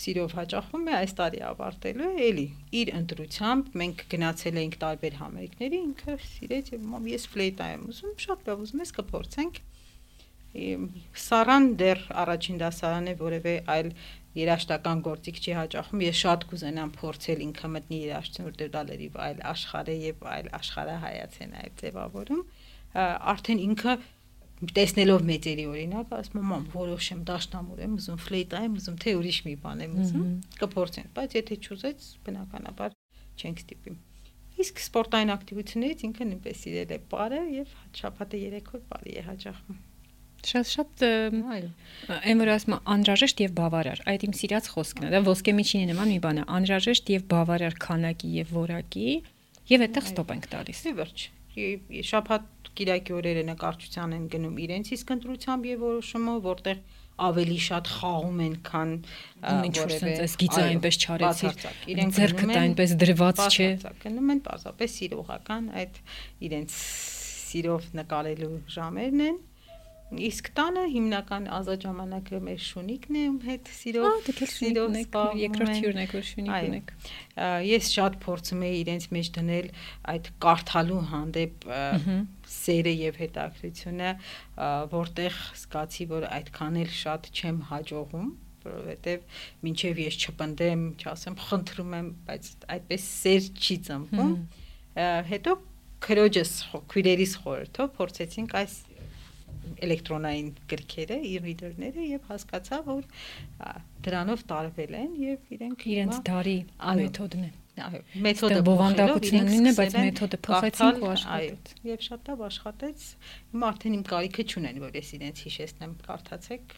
[0.03, 2.47] սիրով հաճախում է այս տարի ավարտելու է էլի
[2.81, 8.15] իր ընտրությամբ մենք գնացել էինք տարբեր համերգների ինքը սիրեց եւ մամ ես ֆլեյտա եմ ուզում
[8.27, 9.61] շատ լավ ուզում ես կփորձենք
[10.49, 13.91] Սարան դեռ առաջին դասարան է որևէ այլ
[14.39, 19.43] երաշտական գործիք չի հաճախում ես շատ կուզենամ փորձել ինքը մտնի երաշտություն որտեղ դա լրիվ այլ
[19.53, 22.43] աշխարհ է եւ այլ աշխարհահայաց է նաեւ ձևավորում
[23.35, 23.95] արդեն ինքը
[24.59, 29.39] տեսնելով մեծերի օրինակ, ասում եմ, մամ, որոշեմ դաշնամուր եմ ուզում, ֆլեյտա եմ ուզում, թե ուրիշ
[29.47, 32.97] մի բան եմ ուզում, կփորձենք, բայց եթե չուզեց, բնականաբար
[33.39, 33.95] չենք ստիպի։
[34.59, 39.79] Իսկ սպորտային ակտիվություններից ինքը նույնպես իրել է բարը եւ շաբաթը երեքով բարի է հաճախում։
[40.49, 41.05] Շատ շատ
[42.15, 46.13] այն որ ասում անհրաժեշտ եւ բավարար։ Այդ իմ սիրած խոսքն է։ Դա ոսկե միջինի նման
[46.15, 49.09] մի բան է։ Անհրաժեշտ եւ բավարար քանակի եւ որակի
[49.69, 51.27] եւ այդտեղ ստոպ ենք տալիս։ Ի վերջ։
[52.09, 52.47] Շաբաթ
[52.79, 56.83] Կիրակի օրերը նկարչության են գնում իրենց իսկ ընտրությամբ եւ որոշումով, որտեղ
[57.19, 58.93] ավելի շատ խաղում են, քան
[59.79, 61.53] որևէ այս գիծը այնպես չարեցի։
[61.95, 63.69] Իրենք ձերքը այնպես դրված չէ։
[64.05, 66.01] Գնում են պարզապես սիրողական այդ
[66.49, 66.79] իրենց
[67.49, 69.39] սիրով նկարելու ժամերն են
[70.09, 74.95] Իսկ տանը հիմնական ազատ ժամանակը մեր շունիկն է, ում հետ սիրով սիրով
[75.37, 76.93] երկրորդ հյուրն եք, որ շունիկ ունեք։
[77.69, 79.69] Ես շատ փորձում եի իրենց մեջ դնել
[80.15, 81.69] այդ կարդալու հանդեպ
[82.59, 84.11] սերը եւ հետաքրությունը,
[84.95, 88.29] որտեղ զգացի, որ այդքան էլ շատ չեմ հաջողում
[88.69, 94.35] որովհետև մինչև ես չպնդեմ, չասեմ, խնդրում եմ, բայց այդպես սեր չի ծնվում։
[95.31, 95.55] Հետո
[96.05, 96.53] քրոջս
[96.93, 98.75] քույրերիս խորհրդով փորձեցինք այս
[99.85, 103.09] էլեկտրոնային գրքերը, e-reader-ները եւ հասկացա, որ
[104.07, 106.59] դրանով տարվել են եւ իրենք իրենց դարի
[107.03, 107.51] մեթոդն է։
[107.87, 113.07] Այո, մեթոդը բովանդակությունը նույնն է, բայց մեթոդը փոխեցինք ու աշխատեց։ Այո, եւ շատ լավ աշխատեց։
[113.55, 116.77] Հիմա արդեն իմ կարիքը չունեն, որ ես իրենց հիշեցնեմ, կարդացեք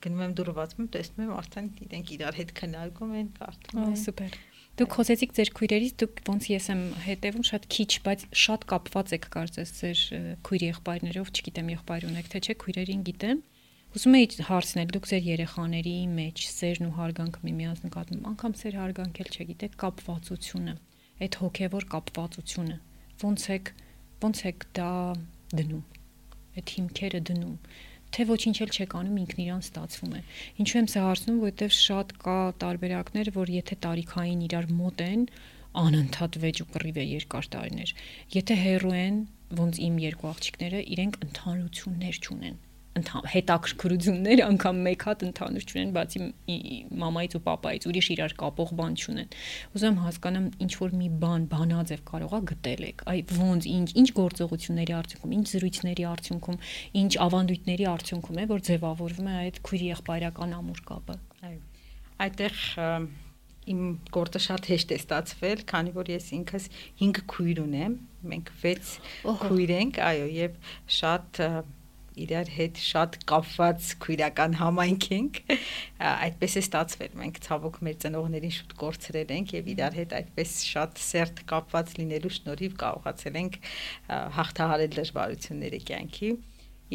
[0.00, 4.38] գնում եմ դուրվածում, տեսնում եմ արդեն իրենք իրար հետ քննարկում են, կարդում են։ Սուպեր։
[4.80, 9.26] Դուք խոսեցիք ձեր քույրերից, դուք ոնց ես եմ հետևում շատ քիչ, բայց շատ կապված եք
[9.34, 10.04] կարծես ձեր
[10.46, 13.42] քույր եղբայրներով, չգիտեմ եղբայր ունեք թե չէ, քույրերին գիտեմ։
[13.90, 19.30] Ուզում եի հարցնել, դուք ձեր երեխաների մեջ սերն ու հարգանքը միմյանց նկատմամբ, անգամ սեր հարգանքել
[19.34, 20.74] չգիտեք, կապվածությունը,
[21.26, 22.76] այդ հոգևոր կապվածությունը,
[23.24, 23.72] ոնց եք
[24.22, 24.92] ոնց եք դա
[25.58, 25.82] դնում,
[26.60, 27.58] այդ հիմքերը դնում
[28.14, 30.22] թե ոչինչ էլ չեք անում ինքն իրան ստացվում է։
[30.62, 35.28] Ինչու եմ սա հարցնում, որովհետև շատ կա տարբերակներ, որ եթե տարիքային իրար մոտ են,
[35.82, 37.94] անընդհատ վեճ ու կռիվ է երկար տարիներ։
[38.38, 39.22] Եթե հերո են,
[39.60, 42.58] ոնց իմ երկու աղջիկները, իրենք ընդհանրություններ չունեն
[42.90, 46.20] հետաքրքրություններ անգամ մեկ հատ ընդհանուր չունեն, բացի
[47.00, 49.30] մամայից ու papaից, ուրիշ իրար կապող բան չունեն։
[49.78, 54.94] Ուզում հասկանամ ինչ որ մի բան, բանաձև կարողա գտել եք։ Այ ոնց, ինչ, ինչ գործողությունների
[54.98, 56.60] արդյունքում, ինչ զրույցների արդյունքում,
[57.00, 61.58] ինչ ավանդույթների արդյունքում է, որ ձևավորվում է այդ քույրի եղբայրական ամուր կապը։ Այո։
[62.20, 62.62] Այդտեղ
[63.70, 66.66] իմ գործը շատ հեշտ է ստացվել, քանի որ ես ինքս
[67.00, 67.92] 5 քույր ունեմ,
[68.32, 68.94] մենք 6
[69.44, 70.56] քույր ենք, այո, եւ
[70.96, 71.40] շատ
[72.24, 75.40] իրար հետ շատ կապված քույրական համայնք ենք
[76.10, 81.02] այդպես է ստացվել մենք ցավոք մեր ծնողներին շուտ կորցրել ենք եւ իրար հետ այդպես շատ
[81.06, 83.58] սերտ կապված լինելու շնորհիվ կարողացել ենք
[84.40, 86.30] հաղթահարել դժվարությունները կյանքի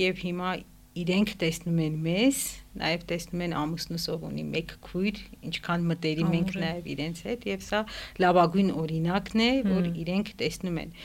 [0.06, 0.56] եւ հիմա
[0.96, 2.42] իրենք տեսնում են մեզ,
[2.80, 5.18] նաև տեսնում են ամուսնուսով ունի մեկ քույր,
[5.50, 7.82] ինչքան մտերիմ ենք նաև իրենց հետ եւ սա
[8.24, 10.96] լավագույն օրինակն է, որ իրենք տեսնում են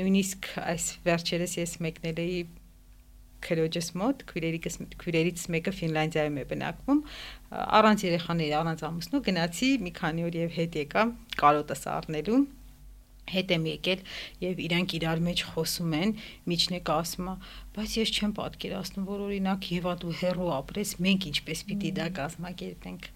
[0.00, 2.38] նույնիսկ այս վերջերս ես մեկնել էի
[3.46, 7.00] քրոջս մոտ քույրերիկս քույրերից մեկը Ֆինլանդիայում է բնակվում
[7.80, 11.08] առանց երեխաների առանց ամուսնու գնացի մի քանի օր եւ հետ եկա
[11.44, 12.42] կարոտս առնելու
[13.32, 14.00] հետ եմ եկել
[14.44, 16.10] եւ իրանք իրար մեջ խոսում են
[16.50, 17.34] միջնեկը ասում է
[17.76, 23.08] բայց ես չեմ պատկերացնում որ օրինակ Եվա դու հերո ապրես մենք ինչպես պիտի դա կազմակերպենք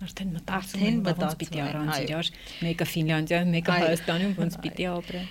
[0.00, 2.28] Արդեն մտածում են ոնց պիտի առանց իրար,
[2.64, 5.26] մեկը Ֆինլանդիայում, մեկը Հայաստանում ոնց պիտի ապրեն։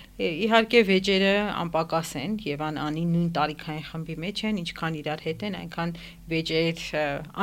[0.46, 5.58] Իհարկե վեճերը անպակաս են եւ անի նույն տարիքային խմբի մեջ են, ինչքան իրար հետ են,
[5.60, 5.94] այնքան
[6.30, 6.84] վեճեր,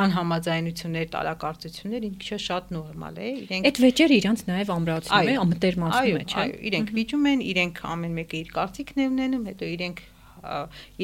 [0.08, 6.28] անհամաձայնություններ, տարակարծություններ ինքը շատ նորմալ է։ Իրենք Այդ վեճերը իրանց նաեւ ամրացնում է, ամտերմացնում է,
[6.28, 10.06] չէ՞։ Այո, իրենք վիճում են, իրենք ամեն մեկը իր կարծիքն ունենում, հետո իրենք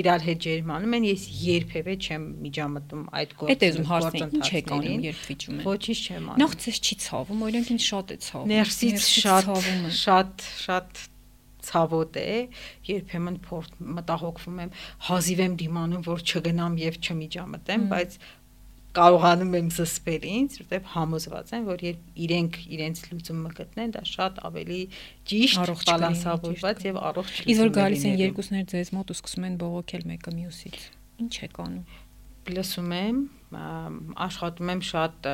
[0.01, 4.63] իրար հետ ջերմանում են, ես երբևէ չեմ միջամտում այդ գործը։ Այդ էզում հարցն ինչ է
[4.69, 8.19] կանում, երբ վիճում են։ Ոչինչ չեմ անում։ Նախ ցես չի ցավում, օրինակ ինձ շատ է
[8.25, 9.51] ցավում։ Ներսից շատ
[10.05, 11.05] շատ շատ
[11.65, 12.33] ցավոտ է,
[12.91, 13.37] երբեմն
[13.99, 14.73] մտահոգվում եմ,
[15.09, 18.19] հազիվ եմ դիմանում, որ չգնամ եւ չմիջամտեմ, բայց
[18.95, 24.41] կարողանում եմ զսպել ինձ, որտեղ համոզված եմ, որ երբ իրենք իրենց լուծումը գտնեն, դա շատ
[24.51, 24.81] ավելի
[25.35, 29.49] ճիշտ, բալանսավորված եւ առողջ լուծում է։ Իսկ որ գալիս են երկուսներ ձեզ մոտ ու սկսում
[29.51, 30.81] են բողոքել մեկը մյուսից։
[31.25, 32.03] Ինչ է կանում
[32.53, 33.19] լսում եմ,
[34.25, 35.29] աշխատում եմ շատ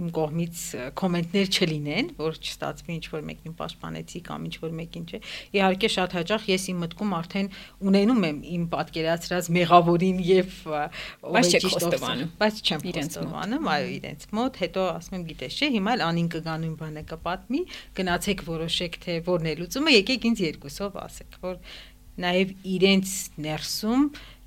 [0.00, 0.62] իմ կողմից
[1.00, 5.20] կոմենտներ չլինեն, որ չստացվի ինչ որ մեկին պաշտպանեցի կամ ինչ որ մեկին չէ։
[5.58, 7.48] Իհարկե շատ հաճախ ես իմ մտքում արդեն
[7.90, 10.58] ունենում եմ իմ պատկերացրած մեղավորին եւ
[11.44, 16.04] չեք խոստովանում, բայց չեմ խոստովանում, այո, իրենց մոտ, հետո ասում եմ, գիտես չէ, հիմա էլ
[16.04, 17.62] անին կգանույն բանը կպատմի,
[17.98, 21.58] գնացեք որոշեք թե որն է լուծումը, եկեք ինձ երկուսով ասեք, որ
[22.24, 24.02] նաև իրենց ներսում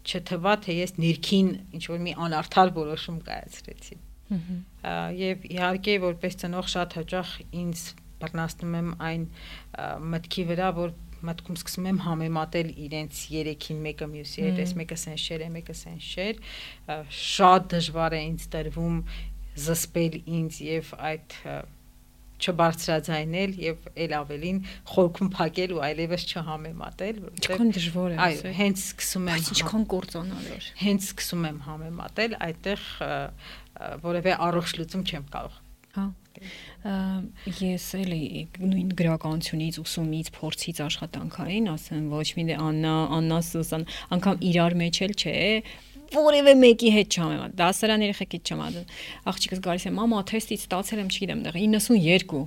[0.07, 3.97] չթվա թե ես ներքին ինչ որ մի անարդար որոշում կայացրեցի։
[5.17, 7.83] Եվ իհարկե որպես ծնող շատ հաճախ ինձ
[8.21, 9.25] բռնացնում եմ այն
[10.13, 10.93] մտքի վրա, որ
[11.27, 16.41] մտքում սկսում եմ համեմատել իրենց երեքին մեկը մյուսի հետ, այս մեկը սենշեր է, մեկը սենշեր,
[17.21, 18.99] շատ դժվար է ինձ տրվում
[19.67, 21.37] զսպել ինձ եւ այդ
[22.37, 24.59] չբարձրաձայնել եւ ել ավելին
[24.91, 30.59] խորքում փակել ու այլևս չհամեմատել, որովհետեւ Ինչքան դժվար է, այո, հենց սկսում եմ ինչքան կործանալու։
[30.83, 32.85] Հենց սկսում եմ համեմատել, այդտեղ
[34.07, 35.61] որևէ առողջ լուծում չեմ կարող
[35.97, 36.07] Հա
[37.57, 38.23] ես էլի
[38.61, 43.85] նույն գրականությունից, ուսումից, փորձից աշխատանքային, ասեմ, ոչ մի դե Աննա, Աննա Սուսան,
[44.17, 45.35] անգամ իրար մեջ էլ չէ,
[46.15, 48.87] որևէ մեկի հետ չհամեմատ։ Դասարան երեխեքից չեմ ադում։
[49.31, 52.45] Աղջիկս գալիս է, մամա, թեստից ստացել եմ, չգիտեմ, դեռ 92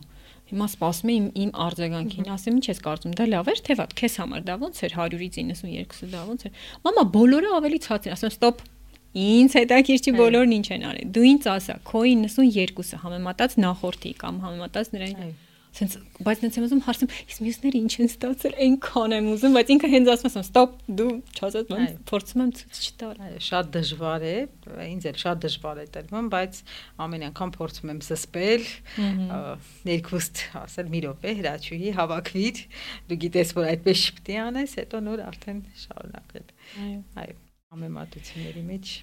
[0.51, 4.17] Հիմա սպասում եմ իմ արձագանքին, ասեմ ինչ ես կարծում, դա լավ էր թե վատ, քեզ
[4.19, 8.33] համար դա ոնց էր 100-ից 92-ը դա ոնց էր։ Մամա, բոլորը ավելի ցած են, ասեմ
[8.35, 8.65] ստոպ,
[9.11, 14.93] Ինձ հետաքրքիր բոլորն ինչ են արել։ Դու ինձ ասա, քո 92-ը համեմատած նախորդի կամ համեմատած
[14.95, 15.93] նրան։ Այո Սենց
[16.27, 19.91] բայց նենց եմ ուզում հարցնում, իսկ մյուսները ինչ են ստացել, այնքան եմ ուզում, բայց ինքը
[19.93, 24.35] հենց ասում եմ, ստոպ, դու չասած ման փորձում եմ ցույց չտալ։ Այո, շատ դժվար է,
[24.91, 26.61] ինձ էլ շատ դժվար է տրվում, բայց
[27.07, 28.67] ամեն անգամ փորձում եմ զսպել,
[29.91, 32.63] ներքուստ ասել՝ մի րոպե, հրաչուհի, հավաքվիր,
[33.11, 36.47] դու գիտես, որ այդպես չպետք է անես, հետո նոր արդեն շարունակել։
[36.81, 37.41] Այո։ Այո,
[37.79, 38.95] ամեմատությունների մեջ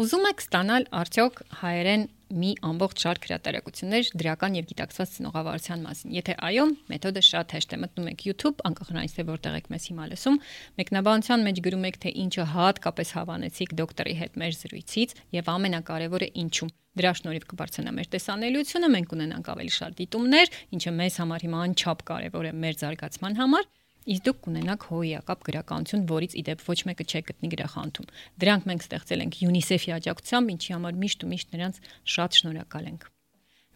[0.00, 6.36] Ուզում եք ստանալ արդյոք հայերեն մի ամբողջ շարք հրատարակություններ դրական եւ գիտակցված ցնողավարության մասին։ Եթե
[6.48, 10.06] այո, մեթոդը շատ հեշտ է։ Մտնում եք YouTube, անկախ նրանից թե որտեղ եք մեզ հիմա
[10.10, 10.38] լսում,
[10.80, 16.70] մեկնաբանության մեջ գրում եք թե ինչը հատկապես հավանեցիք դոկտորի հետ մեր զրույցից եւ ամենակարևորը ինչու։
[16.90, 22.02] Դրա շնորհիվ կբարձրանա մեր տեսանելիությունը, մենք ունենանք ավելի շատ դիտումներ, ինչը մեզ համար հիմա անչափ
[22.10, 23.68] կարևոր է մեր զարգացման համար
[24.10, 28.10] Իսկ դուք կունենաք հոյակապ գրականություն, որից իդեպ ոչ մեկը չի գտնի գրախանութում։
[28.42, 31.80] Դրանք մենք ստեղծել ենք UNICEF-ի աջակցությամբ, ինչի համար միշտ ու միշտ նրանց
[32.14, 33.06] շատ շնորհակալ ենք։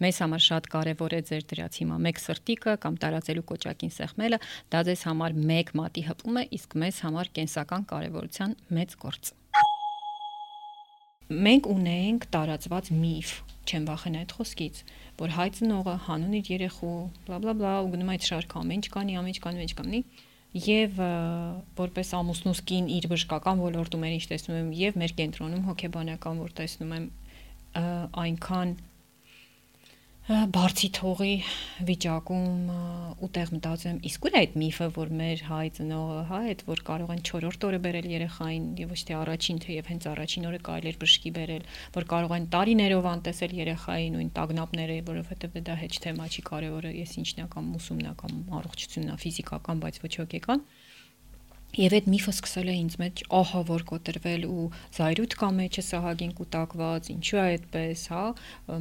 [0.03, 4.41] մեզ համար շատ կարևոր է ձեր դրած հիմա մեկ սրտիկը կամ տարածելու կոճակին սեղմելը,
[4.75, 9.35] դա ձեզ համար մեկ մատի հպում է, իսկ մեզ համար կենսական կարևորության մեծ գործ։
[11.35, 13.33] Մենք ունենք տարածված միֆ,
[13.65, 14.81] չեմ վախենա այդ խոսքից,
[15.19, 16.95] որ հայ ծնողը հանուն իր երեխու,
[17.27, 19.77] բլա բլա բլա, ու գնում այդ շարքը ամեն ինչ կանի, ամեն ինչ կանի, ամեն ինչ
[19.81, 20.01] կանի,
[20.55, 20.99] եւ
[21.81, 26.53] որպես ամուսնուս կին իր բժշկական ոլորտում էր ինչ տեսնում եմ եւ մեր կենտրոնում հոգեբանական որ
[26.61, 27.09] տեսնում եմ
[28.23, 28.75] այնքան
[30.25, 31.33] բարձի թողի
[31.85, 32.69] վիճակում
[33.27, 37.13] ուտեղ մտածում իսկ ուր է այդ միֆը որ մեր հայ ծնողը հա այդ որ կարող
[37.13, 40.99] են 4-րդ օրը բերել երեխային եւ ոչ թե առաջին թեև հենց առաջին օրը կարելի էր
[41.05, 46.47] բժշկի բերել որ կարող են տարիներով անտեսել երեխայի նույն տագնապները որովհետեւ դա հեչ թեմա չի
[46.49, 50.65] կարևորը ես ինչն է կամ ուսումնական առողջությունն է ֆիզիկական բայց ոչ հոգեկան
[51.75, 56.35] Եվ այդ միֆը սկսել է ինձ մեջ ահա որ կոտրվել ու զայրույթ կա մեջը սահագին
[56.39, 58.23] կուտակված, ինչու է այդպես, հա,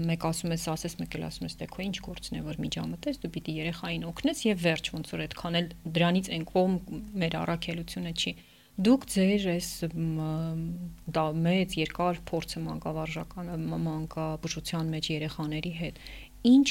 [0.03, 3.19] մեկ ասում ես, ասես, մեկ էլ ասում ես, դե քո ինչ գործն է, որ միջամտես,
[3.23, 6.77] դու պիտի երեխային օգնես եւ վերջ ոնց որ այդքան էլ դրանից այն կողմ
[7.23, 8.35] մեր առաքելությունը չի
[8.73, 9.67] դուք ձեր այս
[11.13, 15.99] դա մեծ երկար փորձը մանկավարժական մանկաբուժության մեջ երեխաների հետ
[16.49, 16.67] ինչ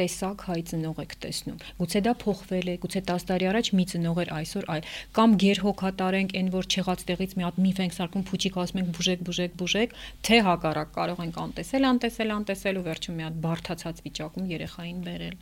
[0.00, 4.20] տեսակ հայ ծնող եք տեսնում։ Գուցե դա փոխվել է, գուցե 10 տարի առաջ մի ծնող
[4.24, 4.88] էր այսօր այլ,
[5.20, 8.90] կամ գերհոգատար ենք, այն որ չեղած տեղից մի հատ միֆ ենք սարքում, փուչիկ ասում ենք
[8.96, 9.94] բուժեք, բուժեք, բուժեք,
[10.26, 15.38] թե հակառակ կարող ենք անտեսել, անտեսել, անտեսել ու վերջում մի հատ բարթացած վիճակում երեխային բերել։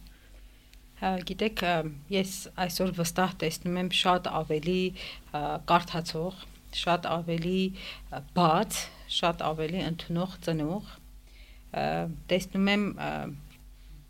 [0.99, 1.61] Հա, գիտեք,
[2.11, 4.81] ես այսօր վստահ տեսնում եմ շատ ավելի
[5.71, 6.41] կարդացող,
[6.75, 7.61] շատ ավելի
[8.35, 8.81] բաց,
[9.19, 10.91] շատ ավելի ընդունող ծնող
[12.33, 12.85] տեսնում եմ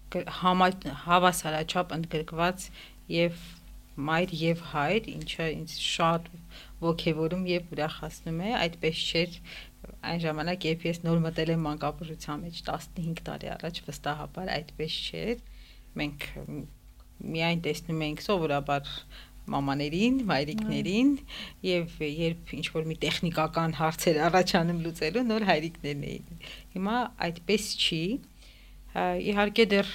[0.08, 2.68] հավասարաչափ ընդգրկված
[3.12, 3.40] եւ
[4.08, 6.28] մայր եւ հայր, ինչը ինձ շատ
[6.84, 9.38] ողջևորում եւ ուրախացնում է, այդպես չէր
[10.08, 15.42] այն ժամանակ, երբ ես նոր մտել եմ մանկապարտության մեջ 15 տարի առաջ, վստահաբար այդպես չէր։
[15.98, 16.26] Մենք
[17.34, 18.92] միայն տեսնում ենք սովորաբար
[19.48, 21.12] մամաներին, մայրիկներին
[21.64, 26.42] եւ երբ ինչ որ մի տեխնիկական հարցեր առաջանում լուծելու նոր հայրիկներն էին։
[26.74, 28.02] Հիմա այդպես չի,
[28.96, 29.90] իհարկե դեռ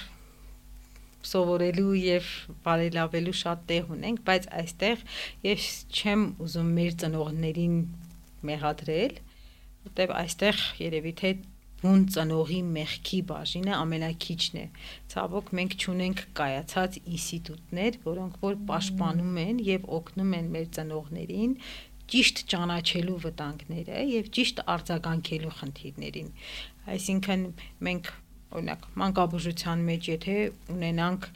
[1.24, 2.28] սովորելու եւ
[2.66, 5.04] բարելավելու շատ տեղ ունենք, բայց այստեղ
[5.46, 7.78] ես չեմ ուզում մեր ծնողներին
[8.50, 9.16] մեղադրել,
[9.88, 11.32] որտեվ այստեղ երևի թե
[11.84, 14.66] բուն ծնողի մեղքի բաժինը ամենակիչն է։
[15.14, 21.52] Ցավոք մենք ճունենք կայացած ինստիտուտներ, որոնք որ պաշտպանում են եւ օգնում են մեր ծնողներին
[22.14, 26.32] ճիշտ ճանաչելու վտանգները եւ ճիշտ արձագանքելու խնդիրներին։
[26.94, 27.44] Այսինքն
[27.88, 28.10] մենք
[28.54, 30.34] օրինակ մանկաբուժության մեջ եթե
[30.74, 31.28] ունենանք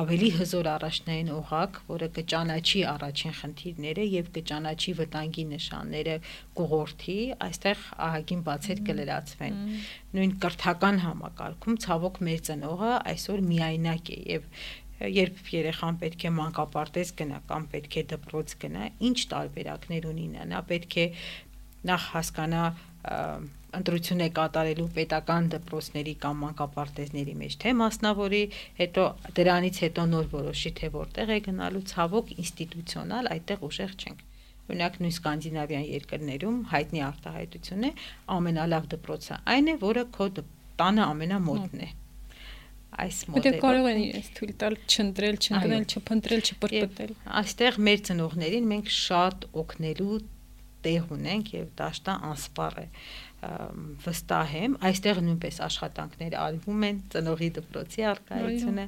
[0.00, 6.14] ավելի հզոր առաջնային օղակ, որը կճանաչի առաջին խնդիրները եւ կճանաչի վտանգի նշանները
[6.60, 9.58] կողորթի, այստեղ ահագին բացեր կլրացվեն։
[10.14, 14.48] Նույն կրթական համակարգում ցավոք մեր ծնողը այսօր միայնակ է եւ
[15.00, 20.60] երբ երեխան պետք է մանկապարտեզ գնա կամ պետք է դպրոց գնա, ինչ տարբերակներ ունի նա,
[20.70, 21.06] պետք է
[21.88, 22.64] նախ հասկանա
[23.08, 28.42] ընտրություն է կատարելու պետական դպրոցների կամ մանկապարտեզների մեջ թե մասնավորի,
[28.80, 29.04] հետո
[29.38, 34.26] դրանից հետո նոր որոշի թե որտեղ է գնալու ցավոք ինստիտուցիոնալ այդտեղ ուժեղ չենք
[34.70, 37.90] օրինակ նույն սկանդինավյան երկրներում հայտնի արտահայտություն է
[38.36, 40.28] ամենալավ դպրոցը այն է որը քո
[40.80, 41.88] տանը ամենամոտն է
[43.00, 48.68] այս մոդելը։ Դե կարող են իրենց թույլ տալ չընտրել, չընտրել, չփնտրել, չպրպտել։ Այստեղ մեր ծնողներին
[48.70, 50.16] մենք շատ օգնելու
[50.84, 52.86] տեղ ունենք եւ դաշտը անսպառ է
[54.04, 58.86] վստահ եմ, այստեղ նույնպես աշխատանքներ արվում են ծնողի դպրոցի արկայությունը,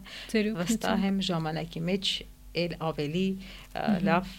[0.60, 2.10] վստահ եմ ժամանակի մեջ
[2.62, 3.26] ել ավելի
[4.08, 4.34] լավ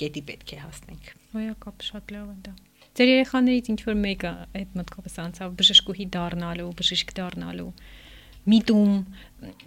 [0.00, 2.54] կետի պետք է հասնենք։ Ոյակապ շատ լավ է դա։
[3.00, 7.68] Ձեր երեխաներից ինչ որ մեկը այդ մտքովս անցավ բժշկուհի դառնալու, բժիշկ դառնալու
[8.50, 8.92] միտում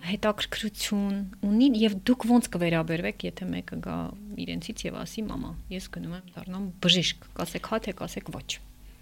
[0.09, 3.97] հետաքրքրություն ունի եւ դուք ոնց կվերաբերվեք եթե մեկը գա
[4.43, 8.47] իրենցից եւ ասի մամա ես գնում եմ դառնամ բժիշկ կասեք հա թե կասեք ոչ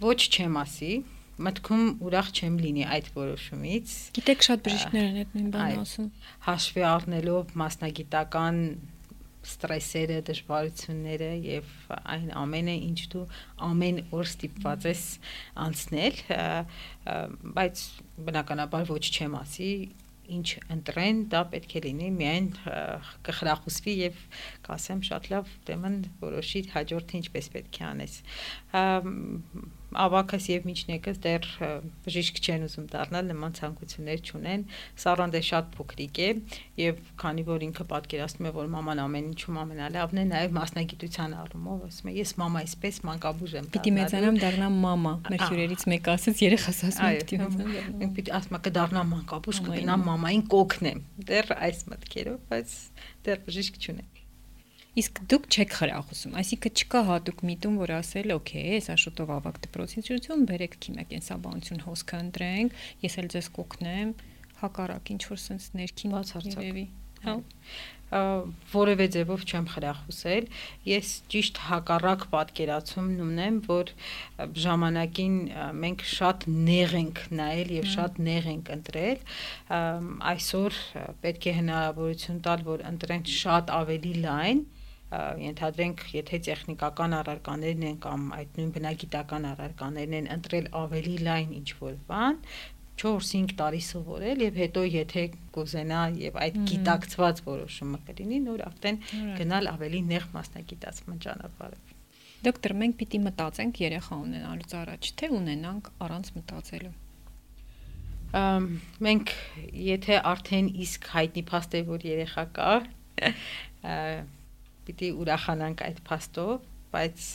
[0.02, 0.94] ոչ չեմ ասի,
[1.42, 6.10] մտքում ուրախ չեմ լինի այդ որոշումից։ Գիտեք շատ բժիշկներ են այդ նույն բանը ասում։
[6.48, 8.60] Հաշվի առնելով մասնագիտական
[9.42, 13.24] ստրեսերը, դժվարությունները եւ այն ամենը, ինչ դու
[13.68, 15.02] ամեն օր ստիպված ես
[15.66, 16.22] անցնել,
[17.58, 17.84] բայց
[18.30, 19.72] բնականաբար ոչ չեմ ասի,
[20.32, 22.48] ինչ ընտրեն, դա պետք է լինի միայն
[23.28, 24.24] կխրախուսվի եւ
[24.68, 28.18] կասեմ շատ լավ, ուրեմն որոշի հաջորդը ինչպես պետք է անես
[29.92, 31.48] ավակս եւ միջնեկս դեռ
[32.06, 34.64] բժիշկ չեն ուզում դառնալ, նման ցանկություններ չունեն։
[35.02, 36.30] Սառան դե շատ փոքրիկ է
[36.82, 41.84] եւ քանի որ ինքը պատկերացնում է, որ մաման ամեն ինչում ամենալավն է, նաեւ մասնագիտության առումով
[41.92, 46.44] ասում է, ես մամա այսպես մանկաբույժ եմ։ Պիտի մեծանամ դառնամ մամա։ Մեր հյուրերից մեկը ասաց
[46.46, 51.86] երեխաս ասում է պիտի մեծանամ։ պիտի ասում եք դառնամ մանկաբույժ, կգնամ մամային կօգնեմ։ Դեռ այս
[51.92, 52.76] մտքերով, բայց
[53.28, 54.11] դեռ բժիշկ չունեմ։
[54.92, 60.44] Իսկ դուք չեք խրախուսում, այսինքն չկա հատուկ միտում, որ ասել, օքեյ, հեսա շուտով ավակ դպրոցինչություն,
[60.50, 62.76] բերեք քիմիակենսաբանություն հոսքը ընտրենք,
[63.08, 64.12] ես էլ ձեզ կօգնեմ,
[64.66, 66.86] հակառակ ինչ որ sense ներքին բացարձակվի։
[67.22, 67.38] Հա
[68.12, 70.48] որևէ ձևով չեմ խրախուսել։
[70.90, 73.94] Ես ճիշտ հակառակ պատկերացումն ունեմ, որ
[74.66, 75.38] ժամանակին
[75.80, 79.24] մենք շատ նեղ ենք նայել եւ շատ նեղ ենք ընտրել։
[80.34, 80.82] Այսօր
[81.24, 84.64] պետք է հնարավորություն տալ, որ ընտրենք շատ ավելի լայն
[85.12, 91.70] ենթադրենք, եթե տեխնիկական առարկաներն են կամ այդ նույն բնագիտական առարկաներն են ընտրել ավելի լայն ինչ
[91.82, 92.38] որ բան,
[93.02, 95.24] 4-5 տարի սովորել եւ հետո եթե
[95.56, 99.00] կուզենա եւ այդ գիտակցված որոշումը կլինի, նոր արդեն
[99.40, 101.96] գնալ ավելի նեղ մասնագիտացման ճանապարհով։
[102.42, 106.94] Դոկտոր, մենք պիտի մտածենք երեխա ունենալուց առաջ, թե ունենանք առանց մտածելու։
[108.42, 108.68] Ամ
[109.06, 109.34] մենք
[109.92, 112.72] եթե արդեն իսկ հայտնի փաստ է որ երեխա կա,
[114.92, 116.54] պիտի ուրախանանք այդ փաստով,
[116.92, 117.28] բայց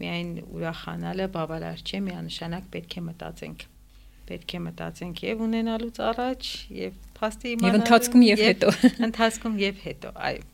[0.00, 3.70] միայն ուրախանալը բավարար չէ, միանշանակ պետք է մտածենք
[4.24, 8.70] պետք է մտածենք եւ ունենալուց առաջ եւ փաստի իմանալու եւ ընթացքում եւ հետո
[9.08, 10.44] ընթացքում եւ հետո այո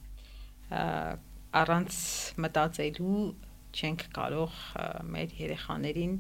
[1.60, 1.98] առանց
[2.44, 3.22] մտածելու
[3.70, 4.56] չենք կարող
[5.14, 6.14] մեր երեխաներին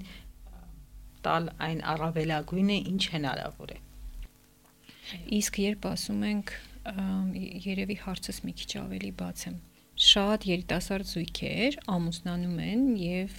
[1.26, 3.80] տալ այն առավելագույնը ինչ հնարավոր է
[5.40, 6.54] իսկ երբ ասում ենք
[7.66, 9.58] երևի հարցս մի քիչ ավելի բաց եմ
[10.00, 13.32] շատ երիտասարդ զույգեր ամուսնանում են եւ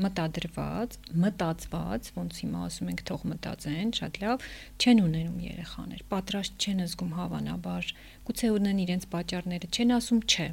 [0.00, 0.94] մտադրված,
[1.24, 4.46] մտածված, ոնց հիմա ասում ենք թող մտածեն, շատ լավ,
[4.80, 7.90] չեն ունենում երեխաներ, պատրաստ չեն զգում հավանաբար,
[8.30, 10.48] գուցե ունեն իրենց պատճառները, չեն ասում չէ,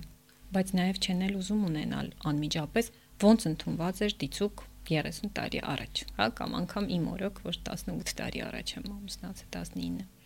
[0.57, 2.91] բայց նաեւ չեն էլ ուզում ունենալ անմիջապես,
[3.23, 8.43] ոնց ընդունված էր դիցուկ 30 տարի առաջ, հա, կամ անգամ իմ օրոք, որ 18 տարի
[8.51, 10.16] առաջ եմ ամուսնացել 19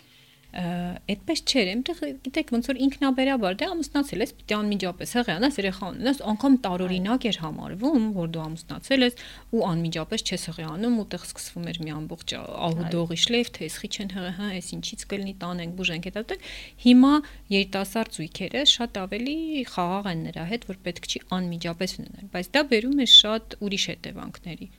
[0.52, 6.20] այդպես չէր, այնտեղ գիտեք ոնց որ ինքնաբերաբար դե ամուսնացել ես, պիտի անմիջապես հղիանաս երեխա ունենաս,
[6.32, 9.16] անգամ տարօրինակ էր համարվում, որ դու ամուսնացել ես
[9.56, 14.34] ու անմիջապես չես հղիանում, ուտեղ սկսվում էր մի ամբողջ ահուդողի շլեյֆ, թե եսի չեն հղի,
[14.42, 16.38] հա, այս ինչից կլինի տանենք, բուժենք հետո
[16.84, 17.14] հիմա
[17.52, 19.38] երիտասարդ զույգերը շատ ավելի
[19.72, 23.86] խաղաղ են նրա հետ, որ պետք չի անմիջապես ունենալ, բայց դա բերում է շատ ուրիշ
[23.92, 24.72] հետևանքների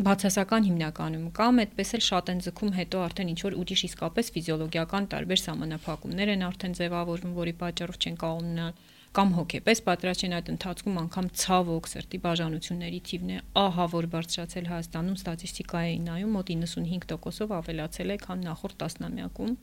[0.00, 5.08] բացասական հիմնականում կամ այդպես էլ շատ են ձգում հետո արդեն ինչ որ ուրիշ իսկապես ֆիզիոլոգիական
[5.12, 8.72] տարբեր սահմանափակումներ են արդեն ձևավորվում, որի պատճառով չեն կարող ունենալ
[9.10, 14.68] կամ հոգեպես պատրաստ չեն այդ ընթացքում անգամ ցավոք սրտի բաժանությունների թիվն է ահա որ բարձրացել
[14.70, 19.56] Հայաստանում ստատիստիկայի նայում մոտ 95%-ով ավելացել է քան նախորդ տասնամյակում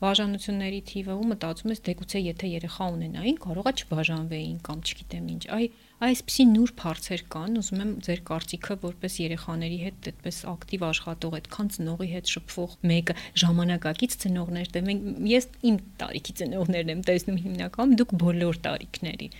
[0.00, 5.68] բաժանությունների թիվը ու մտածում ես դեգուցե եթե երեխա ունենային կարողա չբաժանվեին կամ չգիտեմ ինչ այ
[5.96, 11.70] Այսպիսի նուրբ հարցեր կան, ուզում եմ ձեր կարծիքը որպես երեխաների հետ այդպես ակտիվ աշխատող, այդքան
[11.76, 17.96] ծնողի հետ շփվող մեկը ժամանակակից ծնողներ, դե մենք ես իմ տարիքի ծնողներն եմ տեսնում հիմնականում,
[18.02, 19.30] դուք բոլոր տարիքների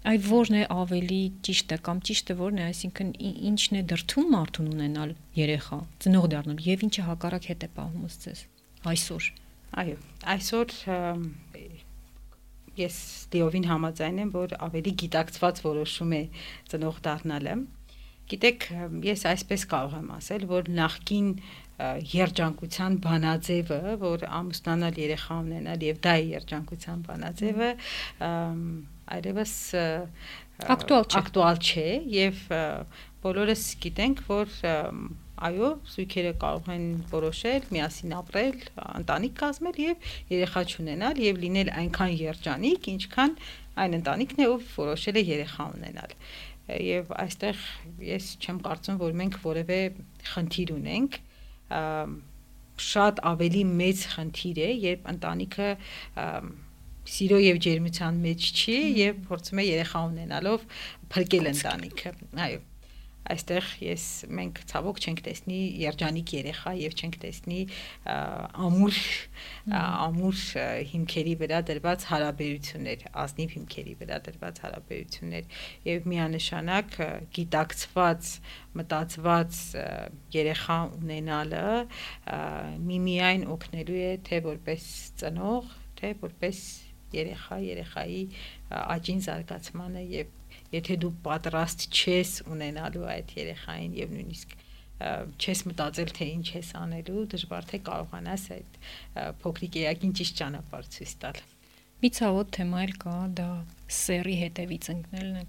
[0.00, 3.10] այ որն է ավելի ճիշտը կամ ճիշտը որն է, այսինքն
[3.50, 8.28] ինչն է դրթում մարդուն ունենալ երեխա, ծնող դառնալ եւ ինչը հակառակ հետ է պահում ըստ
[8.94, 9.28] այսօր։
[9.84, 9.98] Այո,
[10.34, 10.76] այսօր
[12.78, 12.96] ես
[13.34, 16.22] դիովին համաձայն եմ, որ ավելի գիտակցված որոշում է
[16.70, 17.56] ծնող դառնալը։
[18.30, 18.66] Գիտեք,
[19.10, 21.30] ես այսպես կարող եմ ասել, որ նախքին
[21.80, 27.70] երջանկության բանաձևը, որ ամուսնանալ երեխա ունենալ եւ դա է երջանկության բանաձևը,
[29.16, 29.54] այլևս
[30.76, 32.44] ակտուալ չէ, ակտուալ չէ եւ
[33.24, 34.54] բոլորս գիտենք, որ
[35.46, 38.58] այո, զույգերը կարող են որոշել միասին ապրել,
[39.00, 43.34] ընտանիք կազմել եւ երեխա չունենալ եւ լինել այնքան երջանիկ, ինչքան
[43.80, 46.16] այն ընտանիքն է, ով որոշել է երեխա ունենալ
[46.70, 47.62] եւ այստեղ
[48.06, 49.78] ես չեմ կարծում, որ մենք որևէ
[50.30, 51.18] խնդիր ունենք
[52.80, 55.68] շատ ավելի մեծ խնդիր է, երբ ընտանիքը
[57.10, 60.66] սիրո եւ ջերմության մեջ չի եւ փորձում է երեխա ունենալով
[61.14, 62.12] փրկել ընտանիքը։
[62.46, 62.60] Այո
[63.30, 64.04] այստեղ ես
[64.38, 67.58] մենք ցավոք չենք տեսնի երջանիկ երեխա եւ չենք տեսնի
[68.66, 69.00] ամուր
[69.80, 70.40] ամուր
[70.90, 75.60] հիմքերի վրա դրված հարաբերություններ, ազնիվ հիմքերի վրա դրված հարաբերություններ
[75.90, 76.98] եւ միանշանակ
[77.38, 78.32] գիտակցված
[78.80, 79.60] մտածված
[80.40, 81.64] երեխա ունենալը
[82.90, 84.90] միմիայն օգնելու է թե որպես
[85.20, 86.66] ծնող, թե որպես
[87.10, 88.20] երեխա, երեխայի
[88.70, 90.36] աճին զարգացմանը եւ
[90.74, 94.58] եթե դու պատրաստ չես ունենալու այդ երեխային եւ նույնիսկ
[95.00, 98.76] չես մտածել թե ինչ ես անելու, դժվար թե կարողանաս այդ
[99.40, 101.40] փոքրիկ էակին ճիշտ ճանապարհ ցույց տալ։
[102.00, 103.48] Մի ցավոտ թեմա էլ կա, դա
[104.00, 105.46] սերի հետևից ընկնելն է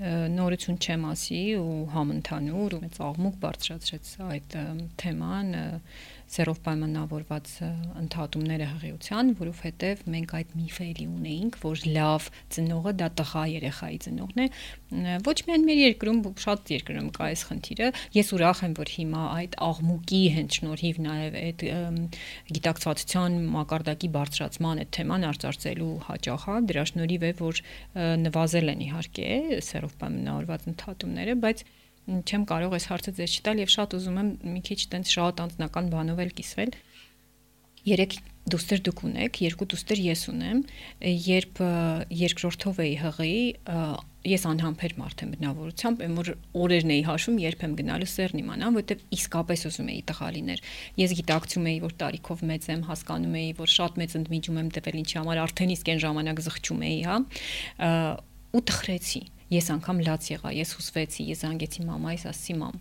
[0.00, 4.54] նորություն չեմ ասի ու համընդհանուր ու մեծ աղմուկ բարձրացրեց այդ
[5.02, 5.50] թեման
[6.30, 7.48] սերով պայմանավորված
[8.00, 14.42] ընդհատումները հղիության, որովհետև մենք այդ միֆը էլի ունեինք, որ լավ ծնողը դա տղա երեխայի ծնողն
[14.44, 14.46] է։
[15.26, 19.58] Ոչ միայն մեր երկրում, շատ երկրում կա այս խնդիրը։ Ես ուրախ եմ, որ հիմա այդ
[19.70, 21.66] աղմուկի հենց շնորհիվ նաև այդ
[22.60, 27.62] գիտակցվածության մակարդակի բարձրացման այդ թեման արծարծելու հաճախ է, դրա շնորհիվ է, որ
[28.30, 29.28] նվազել են իհարկե
[29.70, 31.64] սերով պայմանավորված ընդհատումները, բայց
[32.10, 35.90] չեմ կարող այս հարցը ձեզ չտալ եւ շատ ուզում եմ մի քիչ տենց շատ անձնական
[35.94, 36.74] բանով էլ կիսվել։
[37.80, 38.14] Երեք
[38.50, 40.58] դուստեր դուք ունեք, երկու դուստեր ես ունեմ,
[41.24, 41.60] երբ
[42.20, 43.36] երկրորդով էի հղի,
[44.30, 46.30] ես անհամբեր մարդ եմ բնավորությամբ, եմ որ
[46.60, 50.62] օրերն էի հաշվում, երբ եմ գնալու սերն իմանամ, որովհետև իսկապես ուզում էի տղա լիներ։
[51.00, 55.00] Ես գիտակցում էի, որ տարիքով մեծ եմ, հասկանում էի, որ շատ մեծ ընդմիջում եմ տվել
[55.00, 57.20] ինչի համար արդեն իսկ այն ժամանակ զղջում էի, հա,
[58.50, 62.76] ու տխրեցի Ես անգամ լաց եղա, ես հուսվեցի, ես զանգեցի մամայիս, ասի մամ,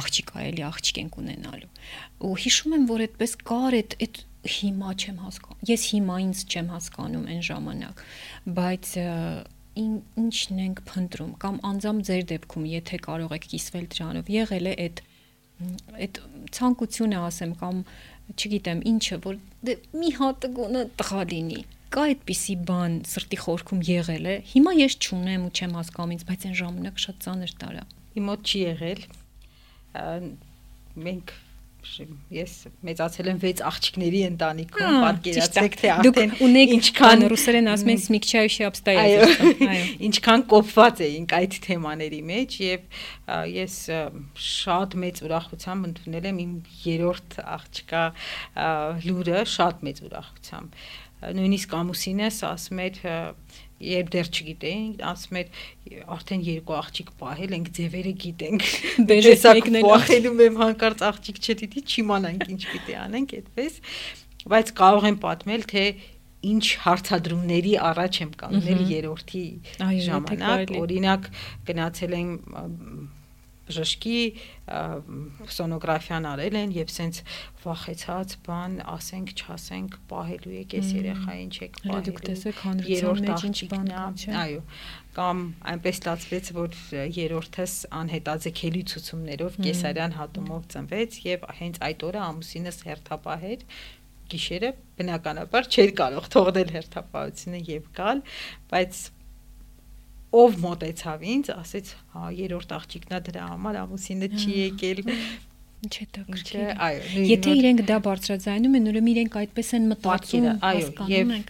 [0.00, 1.70] աղջիկ ա էլի աղջիկ ենք ունենալու։
[2.26, 6.68] Ու հիշում եմ, որ այդպես կար այդ այդ հիմա չեմ հասկանում։ Ես հիմա ինձ չեմ
[6.74, 8.02] հասկանում այն ժամանակ,
[8.60, 8.92] բայց
[9.80, 15.02] ինչն ենք փնտրում կամ անձամ ձեր դեպքում, եթե կարող եք կիսվել դրանով, եղել է այդ
[16.00, 16.18] այդ
[16.56, 17.82] ցանկությունը ասեմ կամ
[18.32, 21.60] չգիտեմ ինչը որ դե մի հատ գոնը տղա լինի
[21.95, 26.45] կա այդպիսի բան սրտի խորքում եղել է։ Հիմա ես չունեմ ու չեմ հասկանում ինձ, բայց
[26.49, 27.83] այն ժամանակ շատ ծանր տարա։
[28.19, 29.03] Իմ մոտ չի եղել։
[31.05, 31.35] Մենք
[32.33, 32.53] ես
[32.85, 39.51] մեծացել եմ 6 աղջիկների ընտանիքում, պատկերացրեք թե արդեն ունեք ինչքան ռուսերեն ասում են смягчающие обстоятельства,
[39.69, 42.99] այո, ինչքան կոփված էինք այդ թեմաների մեջ եւ
[43.53, 43.77] ես
[44.49, 46.53] շատ մեծ ուրախությամբ ընդունել եմ իմ
[46.89, 48.03] երրորդ աղջկա
[49.05, 50.85] լուրը, շատ մեծ ուրախությամբ
[51.20, 53.00] նույնիսկ ամուսինս ասում էր
[53.80, 58.64] երբ դեռ չգիտեինք, ասում էր արդեն երկու աղջիկ պահել ենք, ձևերը գիտենք։
[59.10, 63.78] Դերես եկնել ախելում եմ հանկարծ աղջիկ չդիտի, չիմանանք ինչ պիտի անենք այդպես,
[64.52, 65.84] բայց կարող եմ պատմել, թե
[66.50, 69.46] ինչ հարցադրումների առաջ եմ կանգնել երրորդի
[70.08, 71.26] ժամանակ, օրինակ
[71.68, 72.30] գնացել եմ
[73.70, 74.20] բժշկի
[75.56, 77.20] սոնոգրաֆիան արել են եւ սենց
[77.64, 83.58] վախեցած բան, ասենք, չասենք, պահելու եք այս երեխային չեք պահելու։ Դուք տեսեք հանրության մեջ ինչ
[83.70, 84.62] բան կա, չէ։ Այո
[85.10, 85.40] կամ
[85.70, 86.76] այնպես ստացվեց, որ
[87.16, 93.64] երրորդս անհետաձգելի ցուցումներով կեսարյան հատումով ծնվեց եւ հենց այդ օրը ամուսինս հերթապահեր
[94.30, 98.22] գիշերը բնականաբար չէր կարող թողնել հերթապահությունը եւ գալ,
[98.70, 99.00] բայց
[100.30, 105.00] ով մոտեցավ ինձ, ասեց, հա, երրորդ աղջիկնա դրա համար ամուսինը չի եկել։
[105.80, 110.48] Ինչ է դա գրքի։ Այո, եթե իրենք դա բարձրաձայնում են, ուրեմն իրենք այդպես են մտածում,
[110.64, 111.46] հասկանում են։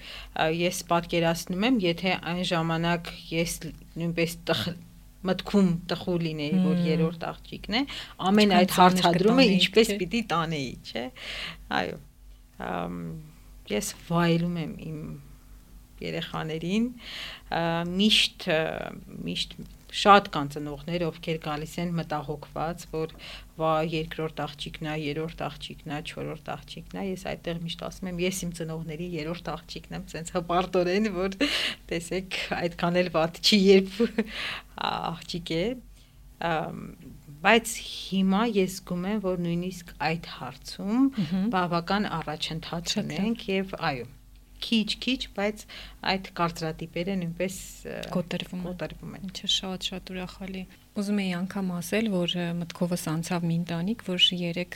[0.60, 3.56] Ես պատկերացնում եմ, եթե այն ժամանակ ես
[4.00, 4.36] նույնպես
[5.30, 7.82] մտքում տխու լինեի, որ երրորդ աղջիկն է,
[8.30, 11.02] ամեն այդ հարցադրումը ինչպես պիտի տանեի, չէ։
[11.80, 11.98] Այո։
[13.74, 15.02] Ես վայելում եմ իմ
[16.06, 16.88] երեխաներին
[18.00, 18.48] միշտ
[19.28, 23.14] միշտ շատ կան ծնողներ, ովքեր գալիս են մտահոգված, որ
[23.58, 28.20] վա երկրորդ աղջիկն է, երրորդ աղջիկն է, չորրորդ աղջիկն է։ Ես այդտեղ միշտ ասում եմ,
[28.24, 31.36] ես իմ ծնողների երրորդ աղջիկն եմ, ցենց հպարտորեն, որ
[31.90, 33.98] տեսեք, այդքան էլ վատ չի, երբ
[34.90, 35.64] աղջիկ է
[37.40, 41.04] բայց հիմա ես զգում եմ, որ նույնիսկ այդ հարցում
[41.52, 44.08] բավական առաջընթաց ունենք եւ այո
[44.66, 45.64] քիչ-քիչ, բայց
[46.12, 47.56] այդ կարծրատիպերը նույնպես
[48.16, 50.62] կոտրվում կոտրվում են։ Չէ, շատ-շատ ուրախալի։
[50.98, 54.72] Ուզում էի անգամ ասել, որ մտքովս անցավ մի ընտանիք, որ 3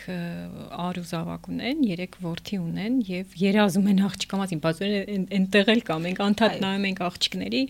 [0.79, 5.83] ար ու զավակ ունեն, 3 որդի ունեն եւ երազում են աղջկա մասին, բացօրեն այնտեղ էլ
[5.91, 7.63] կա, մենք անդադ նայում ենք աղջիկների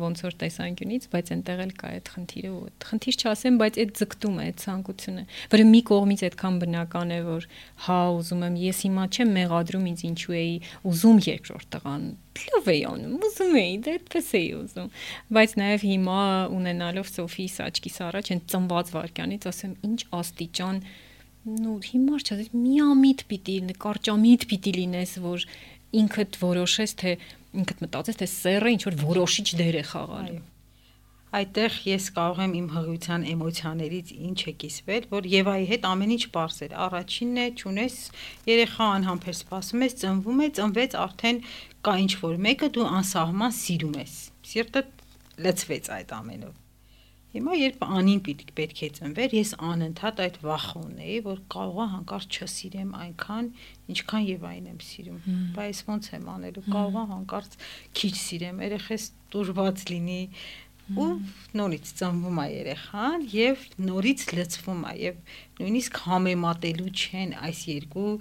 [0.00, 4.48] ոնց որ տեսանկյունից, բայց այնտեղ էլ կա այդ խնդիրը ու խնդիր չասեմ, բայց այդ ձգտումը,
[4.48, 7.48] այդ ցանկությունը, որը մի կողմից այդքան բնական է, որ
[7.84, 10.56] հա ուզում եմ, ես հիմա չեմ մեղադրում ինձ ինչու էի
[10.88, 12.04] ուզում երկրորդ տղան
[12.48, 14.88] լավ էի անում, ուզում էի, դե այդպես էի ուզում։
[15.36, 16.20] Բայց նաև հիմա
[16.56, 20.80] ունենալով Սոֆիիս աչքիս առաջ այն ծնված վարքյանից ասեմ, ինչ աստիճան
[21.60, 25.46] նու հիմար չէ, միամիտ պիտի կարճամիտ պիտի լինես, որ
[26.00, 27.14] ինքդ որոշես, թե
[27.60, 30.40] ինքդ մտածես, թե սերը ինչ որ որոշիչ դեր է խաղալու
[31.30, 36.22] այդտեղ ես կարող եմ իմ հղիության էմոցիաներից ինչ է կիսվել, որ Եվայի հետ ամեն ինչ
[36.26, 37.98] པարս էր։ Առաջինն է, ճունես
[38.50, 41.38] երեխա անհամբեր սպասում ես, ծնվում է, ծնվեց արդեն
[41.86, 44.16] կա ինչ որ մեկը դու անսահման սիրում ես։
[44.50, 44.82] Սիրտը
[45.46, 46.58] լցվեց այդ ամենով։
[47.30, 51.86] Հիմա երբ անին պիտի պետք է ծնվեր, ես անընդհատ այդ վախը ունեի, որ կարող է
[51.92, 53.50] հանկարծ չսիրեմ այնքան,
[53.94, 55.20] ինչքան Եվային եմ սիրում։
[55.54, 57.54] Բայց ոնց եմ անելու, կարող է հանկարծ
[58.00, 60.18] քիչ սիրեմ, երեխես դուրված լինի,
[60.98, 61.08] ու
[61.60, 65.20] նորից ծնվում է երեխան եւ նորից լցվում է եւ
[65.60, 68.12] նույնիսկ համեմատելու չեն այս երկու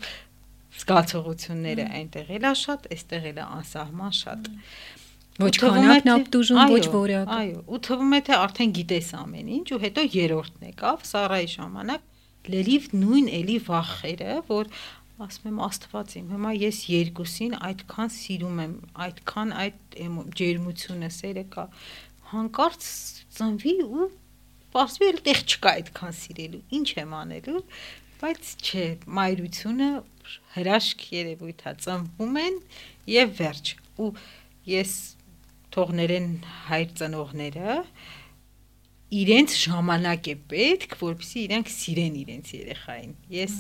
[0.80, 4.49] զգացողությունները այնտեղ էլա շատ, այստեղ էլա անսահման շատ։
[5.39, 9.82] Ոչ քանակն ապտուժում, ոչ որակ։ Այո, ու թվում է թե արդեն գիտես ամեն ինչ ու
[9.86, 12.07] հետո երրորդն եկավ Սարայի ժամանակ
[12.49, 14.72] լրիվ նույն էլի վախերը, որ
[15.20, 19.97] ասում եմ Աստված իմ, հիմա ես երկուսին այդքան սիրում եմ, այդքան այդ
[20.39, 21.65] ջերմությունը, սերը կա,
[22.30, 22.88] հանկարծ
[23.39, 24.09] ծնվի ու
[24.73, 27.61] պարզվի էլ տեղ չկա այդքան սիրելու։ Ինչ եմ անելու,
[28.19, 28.86] բայց չէ,
[29.19, 29.89] մայրությունը
[30.55, 32.59] հրաշք երևույթ է, ծնվում են
[33.09, 34.09] եւ վերջ։ Ու
[34.69, 34.95] ես
[35.73, 36.30] թողներեն
[36.69, 37.77] հայր ծնողները
[39.09, 43.55] իրենց ժամանակ է պետք, որպեսզի իրենք սիրեն իրենց երեխային։ Ես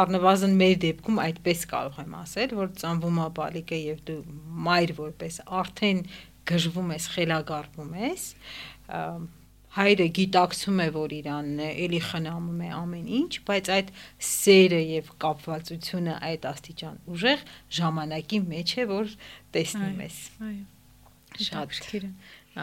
[0.00, 4.18] առնվազն մեր դեպքում այդպես կարող եմ ասել, որ ծնվում է բալիկը եւ դու
[4.70, 6.02] մայր որպես արդեն
[6.48, 8.24] գժվում ես, խելագարվում ես,
[9.70, 13.92] հայրը գիտակցում է, որ իրանն է, էլի խնամում է ամեն ինչ, բայց այդ
[14.30, 17.44] սերը եւ կապվածությունը այդ աստիճան ուժեղ
[17.78, 19.14] ժամանակի մեջ է, որ
[19.54, 20.18] տեսնում ես։
[20.48, 20.64] Այո։
[21.46, 21.78] Շատ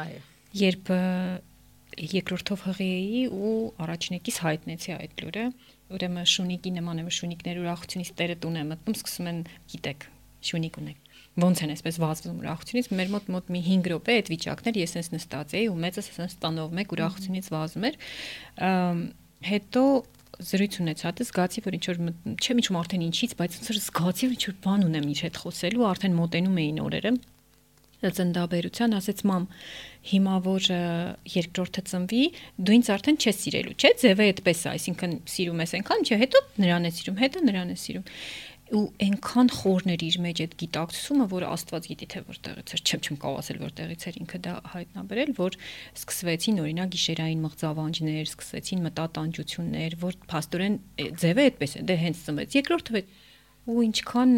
[0.04, 0.20] այո։
[0.58, 0.92] Երբ
[1.98, 3.56] երկրորդով հղի էի ու
[3.88, 5.46] առաջնեկից հայտնեցի այդ լուրը,
[5.96, 9.40] ուրեմն շունիկի նման է շունիկներ ուրախությունից տերը տուն է մտնում, սկսում են,
[9.72, 10.08] գիտեք,
[10.52, 11.07] շունիկ ունեք
[11.38, 15.14] ոնց են այսպես վազվում ուրախությունից մեր մոտ մոտ մի 5 րոպե այդ վիճակներ ես sense
[15.14, 18.00] նստած էի ու մեծս sense ստանով մեկ ուրախությունից վազում էր
[19.48, 19.84] հետո
[20.38, 22.02] զրույց ունեցա, դե զգացի, որ ինչ որ
[22.38, 25.40] չեմ իջում արդեն ինչից, բայց ոնց որ զգացի, որ ինչ որ բան ունեմ ինչ հետ
[25.42, 27.14] խոսելու, արդեն մոտենում էին օրերը
[27.98, 29.46] ծնդաբերության ասեց մամ
[30.08, 30.68] հիմա որ
[31.34, 32.22] երկրորդը ծնվի
[32.62, 36.42] դու ինձ արդեն չես սիրելու չէ ձևը այդպես է այսինքն սիրում ես այնքան չէ հետո
[36.62, 38.06] նրան է սիրում հետո նրան է սիրում
[38.76, 43.20] ու այնքան խորներ իր մեջ այդ գիտակցումը, որ Աստված գիտի թե որտեղից էր, չեմ չեմ
[43.24, 45.58] կարող ասել որտեղից էր ինքը դա հայտնաբերել, որ
[46.02, 50.78] սկսվեցին օրինակ գիշերային մղձավանջներ, սկսեցին մտատանջություններ, որ փաստորեն
[51.24, 53.04] ձևը այդպես է, դե հենց ծնվեց։ Երկրորդը
[53.68, 54.34] ու ինչքան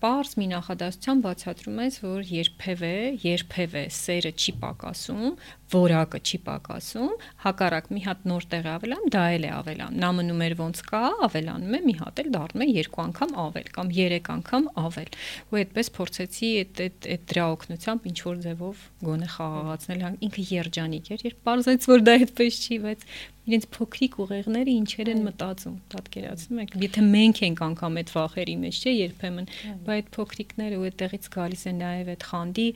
[0.00, 5.26] པարս մի նախադասության բացատրում ես, որ երբևէ, երբևէ սերը չի պակասում,
[5.70, 7.10] որակը չի պակասում,
[7.44, 11.02] հակառակ մի հատ նոր տեղ ավելան, դա էլ է ավելան։ Նա մնում էր ոնց կա,
[11.28, 15.10] ավելանում է, մի հատ էլ դառնում է երկու անգամ ավել կամ երեք անգամ ավել։
[15.50, 21.12] Ու այդպես փորձեցի այդ այդ այդ դրա օգնությամբ ինչ որ ձևով գոնե խաղաղացնել, ինքը երջանիկ
[21.14, 23.06] էր, երբ բարձեց որ դա այդպես չի, բայց
[23.50, 28.80] իրենց փոքրիկ ուղեղները ինչեր են մտածում, պատկերացնում եք։ Եթե մենք ենք անգամ այդ վախերի մեջ,
[28.80, 29.50] չէ, երբեմն,
[29.86, 32.66] բայց այդ փոքրիկները ու այդտեղից գալիս է նաև այդ խանդի,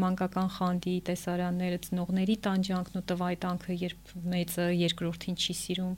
[0.00, 5.92] մանկական խանդի տեսարանները, ծնող ծնողների տանջանքն ու տվայտանքը, երբ մեծը երկրորդին չի սիրում,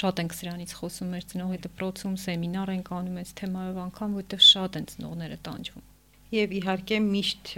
[0.00, 4.80] շատ ենք սրանից խոսում մեր ծնողի դպրոցում, սեմինար ենք անում այս թեմայով անգամ, որովհետև շատ
[4.80, 5.86] են ծնողները տանջվում։
[6.36, 7.54] Եվ իհարկե միշտ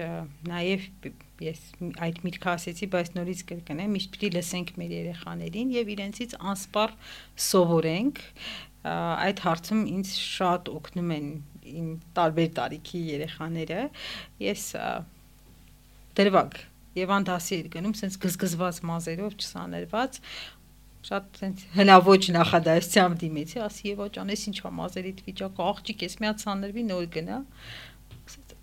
[0.53, 0.86] նաև
[1.45, 1.61] ես
[2.05, 6.95] այդ միտքը ասեցի, բայց նորից կրկնեմ, միշտ պիտի լսենք մեր երեխաներին եւ իրենցից անսպառ
[7.49, 8.22] սովորենք։
[8.89, 11.30] Այդ հարցում ինձ շատ օգնում են
[11.68, 13.80] իմ տարբեր տարիքի երեխաները։
[14.49, 14.64] Ես
[16.18, 16.61] դրվագ
[16.99, 20.16] Եվան դասի էր գնում, սենց գզգզված մազերով, չսաներված,
[21.09, 26.45] շատ սենց հնաոճ նախադասությամբ դիմեցի, ասի Եվա ջան, ես ինչա մազերիդ վիճակը, աղջիկ ես միած
[26.49, 27.39] սաներվի նոր գնա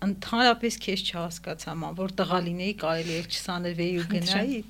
[0.04, 4.60] ընդհանրապես քեզ չհասկացա ման որ տղա լինեի կարելի էր չսաներվեի ու գնայի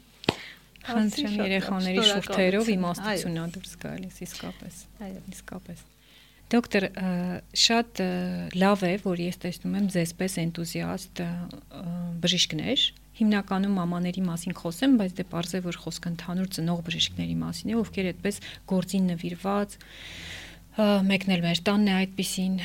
[0.87, 5.85] խնդրեմ երեխաների շուրթերով իմաստություն ա դուրս գալիս իսկապես այո իսկապես
[6.47, 6.85] Դոկտոր,
[7.59, 8.01] շատ
[8.55, 11.22] լավ է, որ ես տեսնում եմ ձեզպես էնտուզիաստ
[12.22, 12.85] բժիշկներ,
[13.18, 17.79] հիմնականում մամաների մասին խոսեմ, բայց դե parz է որ խոսքը ընդհանուր ծնող բժիշկների մասին է,
[17.83, 18.39] ովքեր այդպես
[18.70, 19.77] գործին նվիրված
[20.77, 22.57] մեկն էլ մեր տանն է այդպեսին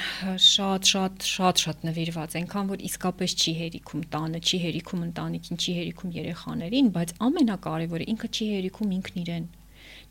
[0.44, 5.76] շատ շատ շատ շատ նվիրված այնքան որ իսկապես չի հերիքում տանը չի հերիքում ընտանիքին չի
[5.78, 9.48] հերիքում երեխաներին բայց ամենակարևորը ինքը չի հերիքում ինքն իրեն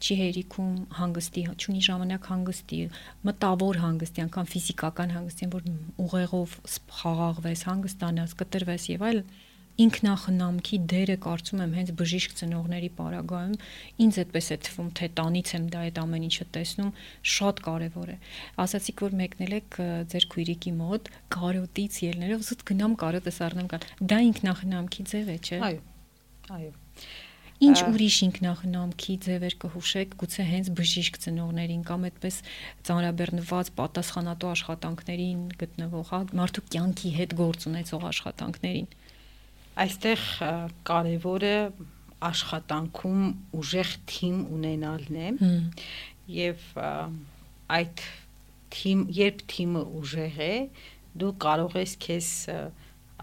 [0.01, 2.79] չի հերիքում հանգստի, չունի ժամանակ հանգստի,
[3.29, 5.67] մտավոր հանգստի, անգամ ֆիզիկական հանգստի, որ
[6.01, 6.55] ուղեղով
[7.01, 9.29] խաղաղվես, հանգստանաս, կտրվես եւ այլն
[9.85, 13.55] ինքնախնամքի դերը կարծում եմ հենց բժիշկ ծնողների պարագայում
[14.05, 16.93] ինձ այդպես է թվում թե տանից եմ դա այդ ամեն ինչը տեսնում
[17.37, 18.19] շատ կարևոր է
[18.67, 19.81] ասացիք որ մեկնել եք
[20.13, 25.65] ձեր քույրիկի մոտ կարոտից ելներով զուտ գնամ կարոտես առնեմ կար դա ինքնախնամքի ձև է չէ
[25.71, 25.83] այո
[26.61, 26.73] այո
[27.61, 32.39] Ինչ ուրիշ ինքնախնամքի ձևեր կհուշեք, գուցե հենց բժիշկ ծնողներին կամ այդպես
[32.89, 38.89] ծանրաբեռնված պատասխանատու աշխատանքներին գտնվող, հա, մարդու կյանքի հետ գործ ունեցող աշխատանքներին
[39.79, 40.23] այստեղ
[40.91, 41.55] կարևորը
[42.31, 43.23] աշխատանքում
[43.57, 45.29] ուժեղ թիմ ունենալն է
[46.37, 46.65] եւ
[47.77, 48.03] այդ
[48.75, 50.55] թիմ երբ թիմը ուժեղ է
[51.23, 52.31] դու կարող ես քեզ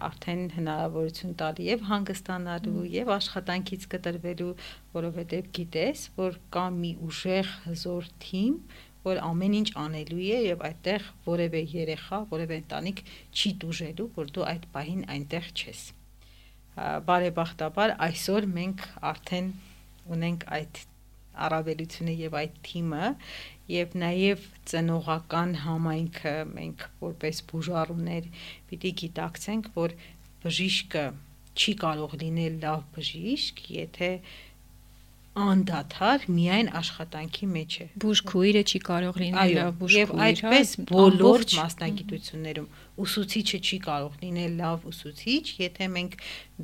[0.08, 4.50] արդեն հնարավորություն տալի եւ հանգստանալու եւ աշխատանքից կտրվելու,
[4.98, 8.60] որովհետեւ գիտես, որ կա մի ուժեղ հզոր թիմ,
[9.08, 14.50] որ ամեն ինչ անելու է եւ այդտեղ որևէ երեխա, որևէ ընտանիք չի դուժելու, որ դու
[14.54, 15.88] այդ պահին այնտեղ չես
[16.78, 19.48] բարեբախտաբար այսօր մենք արդեն
[20.18, 20.82] ունենք այդ
[21.48, 23.08] առավելությունը եւ այդ թիմը
[23.72, 28.30] եւ նաեւ ծնողական համայնքը մենք որպես բուժառուներ
[28.70, 29.96] պիտի գիտակցենք որ
[30.46, 31.06] բժիշկը
[31.58, 34.12] չի կարող լինել լավ բժիշկ եթե
[35.38, 42.70] անդադար միայն աշխատանքի մեջ է բուժքույրը չի կարող լինել լավ բուժքույր եւ այդպես բոլոր մասնագիտություններում
[43.06, 46.18] ուսուցիչը չի կարող լինել լավ ուսուցիչ, եթե մենք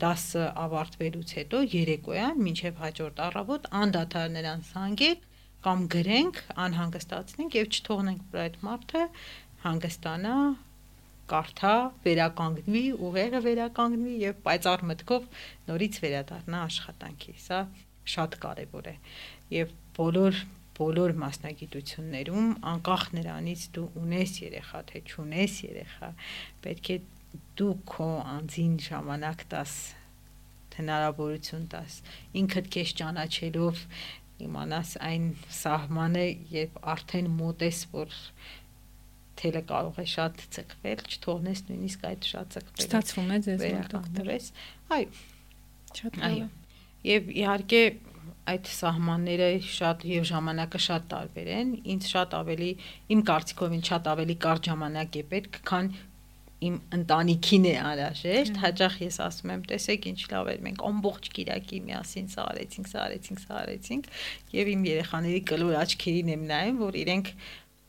[0.03, 5.29] դասը ավարտվելուց հետո երեկոյան մինչև հաջորդ առավոտ անդադար նրան սանգենք
[5.63, 9.03] կամ գրենք, անհանգստացնենք եւ չթողնենք որ այդ մարդը
[9.63, 10.37] հանգստանա
[11.33, 15.27] կարթա, վերականգնվի, ուղեղը վերականգնվի եւ պայծառ մտքով
[15.69, 17.59] նորից վերադառնա աշխատանքի։ Սա
[18.13, 18.95] շատ կարեւոր է։
[19.53, 20.43] Եվ բոլոր
[20.77, 26.09] բոլոր մասնագիտություններում անկախ նրանից դու ունես երեխա թե չունես երեխա
[26.63, 26.97] պետք է
[27.59, 29.75] դու քո անձին ժամանակ տաս
[30.73, 31.99] հնարավորություն տաս
[32.41, 33.83] ինքդ քեզ ճանաչելով
[34.47, 35.27] իմանաս այն
[35.59, 36.25] սահմանը
[36.55, 38.17] երբ արդեն մոտ ես որ
[39.43, 44.49] թելը կարող է շատ ցկվել չթողնես նույնիսկ այդ շատ ցկվել ստացվում է ձեզ դոկտորես
[44.97, 45.07] այո
[46.01, 46.62] շատ լավ
[47.07, 47.83] եւ իհարկե
[48.53, 52.71] այդ սահմանները շատ եւ ժամանակը շատ տարբեր են։ Ինձ շատ ավելի
[53.15, 55.89] իմ կարծիքով ինձ շատ ավելի կարճ ժամանակ է պետք, քան
[56.63, 61.79] իմ ընտանիքին է անհրաժեշտ։ Հաճախ ես ասում եմ, տեսեք ինչ լավ էր, մենք ամբողջ Կիրակի
[61.87, 64.07] միասին սա արեցինք, սա արեցինք, սա արեցինք,
[64.53, 67.33] եւ իմ երեխաների կլոր աչքերին եմ նայում, որ իրենք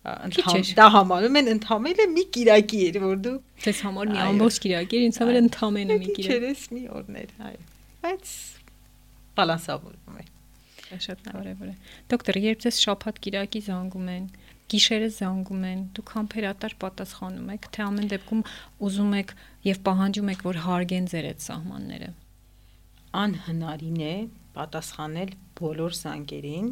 [0.04, 4.98] ընդհանուր դա համարում են ընդհանրել մի Կիրակի էր, որ դու Ձեզ համար մի ամբողջ Կիրակի
[4.98, 7.62] էր, ինձ համար ընդհանրել մի Կիրակ։ Քերես մի օրներ, այո։
[8.04, 8.34] Բայց
[9.38, 10.26] բալանսավորվում է
[11.04, 11.74] շատ կարևոր է։
[12.12, 14.26] Դոկտոր, երբ ձեզ շաբաթ կիրակի զանգում են,
[14.70, 18.42] գիշերը զանգում են, դուք համբերատար պատասխանում եք, թե ամեն դեպքում
[18.88, 19.34] ուզում եք
[19.68, 22.10] եւ պահանջում եք, որ հարգեն ձեր այդ սահմանները։
[23.24, 24.14] Անհնարին է
[24.54, 26.70] պատասխանել բոլոր զանգերին,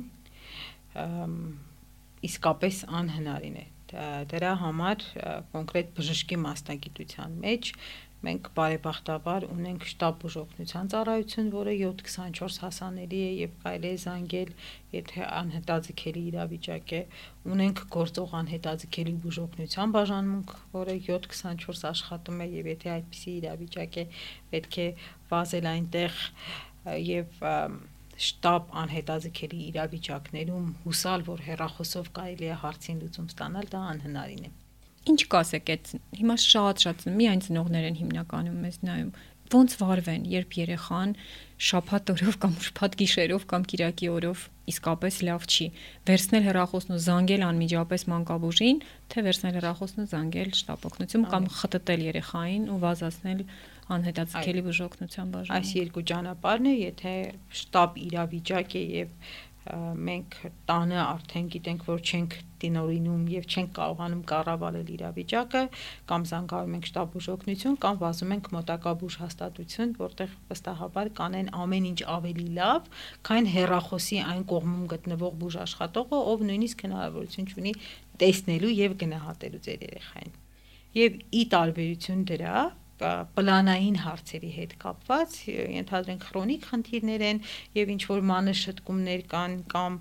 [2.32, 5.02] իսկապես անհնարին է դրա համար
[5.52, 7.72] կոնկրետ բժշկի մասնագիտության մեջ
[8.22, 14.52] Մենք բարեբախտաբար ունենք շտաբ բուժօգնության ծառայություն, որը 724 հասանելի է եւ կարելի է զանգել,
[14.92, 17.02] եթե անհետաձգելի իրավիճակ է։
[17.56, 24.06] Ունենք գործող անհետաձգելի բուժօգնության բաժանմունք, որը 724 աշխատում է եւ եթե այդպիսի իրավիճակ է,
[24.54, 24.88] պետք է
[25.34, 26.22] վազել այնտեղ
[27.10, 27.44] եւ
[28.22, 34.58] շտաբ անհետաձգելի իրավիճակներում հուսալ, որ հերախոսով կարելի է հարցին լուծում ստանալ, դա անհնարին է։
[35.10, 35.92] Ինչ կասեք այդ
[36.22, 39.12] հիմա շատ-շատ միայն ծնողներ են հիմնականում մեզ նայում
[39.52, 41.10] ոնց վարվեն, երբ երեխան
[41.62, 45.66] շաբաթ օրով կամ շփաթ գիշերով կամ կիրակի օրով իսկապես լավ չի։
[46.08, 48.80] Վերցնել հեռախոսն ու զանգել անմիջապես մանկաբուժին,
[49.12, 53.40] թե վերցնել հեռախոսն ու զանգել շտապօգնություն կամ խտտել երեխային ու վազացնել
[53.92, 57.14] անհետաձգելի բուժօգնության բաժան։ Այս երկու ճանապարհն է, եթե
[57.62, 59.08] շտապ իրավիճակ է եւ
[59.62, 60.36] մենք
[60.66, 65.62] տանը արդեն գիտենք, որ չենք դինորինում եւ չենք կարողանում կառավարել իրավիճակը,
[66.10, 71.88] կամ զանգահարում ենք շտաբ բուժօգնություն, կամ վազում ենք մոտակա բուժ հաստատություն, որտեղ վստահաբար կանեն ամեն
[71.92, 72.92] ինչ ավելի լավ,
[73.30, 77.74] քան հերախոսի այն կողմում գտնվող բուժ աշխատողը, ով նույնիսկ հնարավորություն ունի
[78.22, 80.38] տեսնելու եւ գնահատելու ձեր երեխային։
[80.92, 82.56] Եվ ի տարբերություն դրա,
[83.36, 85.36] պլանային հարցերի հետ կապված,
[85.76, 87.40] ենթադրենք քրոնիկ խնդիրներ են
[87.78, 89.98] եւ ինչ որ մանր շտկումներ կան կամ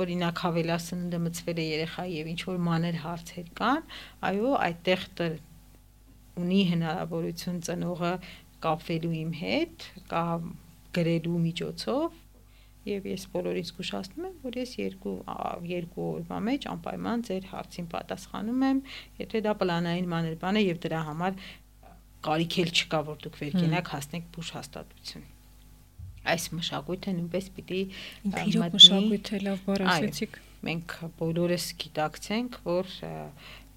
[0.00, 3.86] օրինակ հավելասնունդը մցվել է երեխայի եւ ինչ որ մանր հարցեր կան,
[4.30, 5.06] այո, այդտեղ
[6.40, 8.12] ունի հնարավորություն ծնողը
[8.64, 10.24] կապվելու իմ հետ, կա
[10.96, 12.18] գրելու միջոցով
[12.90, 15.14] եւ ես բոլորից զգուշացնում եմ, որ ես երկու
[15.68, 18.80] երկու օրվա մեջ անպայման ձեր հարցին պատասխանում եմ,
[19.20, 21.36] եթե դա պլանային մանր բան է եւ դրա համար
[22.26, 25.26] կարիք էլ չկա, որ դուք վերկենակ հասնեք բուժ հաստատություն։
[26.30, 27.80] Այս մշակույթը նույնպես պիտի
[28.50, 32.94] իրոք մշակույթը լավ բառ ասեցիք։ Մենք բոլորս գիտակցենք, որ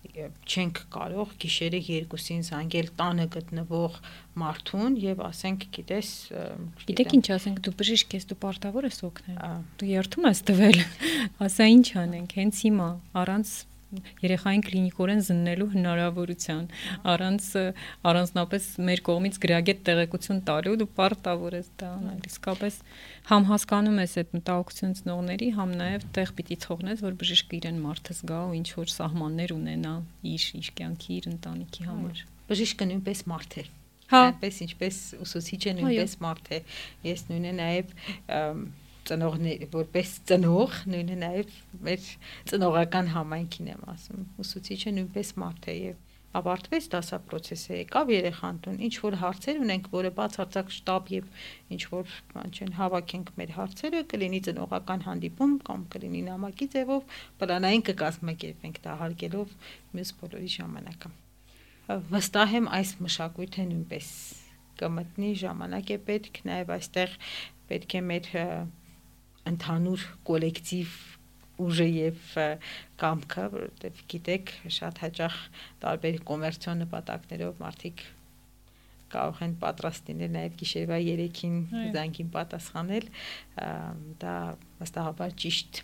[0.04, 3.96] չենք կարող գիշերը երկուսին զանգել տանը գտնվող
[4.42, 6.10] մարդուն եւ ասենք, գիտես,
[6.90, 9.40] գիտեք ինչ ասենք, դու բժիշկ ես, դու պարտավոր ես օգնել։
[9.80, 10.82] Դու երթում ես տվել։
[11.48, 12.90] Ասա ինչ անենք, հենց հիմա
[13.24, 13.54] առանց
[14.24, 16.64] երեխային կլինիկորեն զննելու հնարավորության
[17.14, 17.48] առանց
[18.12, 22.80] առանձնապես մեր կողմից գրագետ տեղեկություն տալու դու պարտավոր ես դա անել իսկապես
[23.34, 28.18] համ հասկանում ես այդ մտահոգություն ծնողների համ նաև տեղ պիտի թողնես որ բժիշկը իրեն մարդը
[28.20, 29.94] զգա ու ինչ որ սահմաններ ունենա
[30.34, 33.66] իր իր կյանքի իր ընտանիքի համար բժիշկը նույնպես մարդ է
[34.14, 36.58] Հա, այնպես ինչպես ուսուցիչը նույնպես մարդ է
[37.08, 37.94] ես նույնը նաև
[39.10, 41.54] ծնողներ որպես ծնող նույնը նաև
[41.88, 42.10] մեր
[42.52, 46.02] ծնողական համայնքին եմ ասում ուսուցիչը նույնպես մարդ է եւ
[46.34, 51.28] ավարտվեց դասապրոցեսը եկավ երեխան տուն ինչ որ հարցեր ունենք որը բացարձակ շտաբ եւ
[51.76, 52.16] ինչ որ
[52.58, 59.58] չեն հավաքենք մեր հարցերը կլինի ծնողական հանդիպում կամ կլինի նամակի ձևով պլանային կկազմակերպենք դա հարգելով
[59.94, 61.14] մյուս բոլորի ժամանակը
[62.14, 64.08] վստահ եմ այս մշակույթը նույնպես
[64.82, 67.18] կմտնի ժամանակ է պետք նաև այստեղ
[67.70, 68.30] պետք է մեր
[69.52, 70.98] ընդհանուր կոլեկտիվ
[71.64, 72.36] ուժը եւ
[73.04, 75.40] կամքը, որովհետեւ գիտեք, շատ հաճախ
[75.84, 78.04] տարբեր կոմերցիոն նպատակներով մարդիկ
[79.14, 81.58] կարող են պատրաստ լինել նաև գիշերվա 3-ին
[81.94, 83.10] զանգին պատասխանել,
[84.24, 84.38] դա
[84.82, 85.84] վստահաբար ճիշտ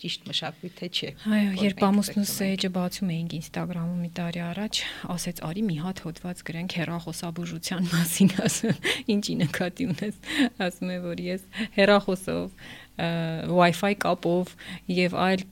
[0.00, 4.80] ճիշտ մշակույթը չէ։ Այո, երբ ամուսնուս էջը բացում էինք Instagram-ում մի տարի առաջ,
[5.14, 8.80] ասեց արի մի հատ հոդված գրենք հերախոսաբուժության մասին, ասում,
[9.14, 10.20] ինչի նկատի ունես,
[10.68, 11.44] ասում է որ ես
[11.76, 12.46] հերախոսով
[13.00, 14.50] Wi-Fi կապով
[14.92, 15.44] եւ այլ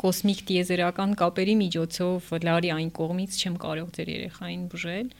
[0.00, 5.12] կոսմիկ տիեզերական կապերի միջոցով լարի այն կողմից չեմ կարող ձեր երեխային բուժել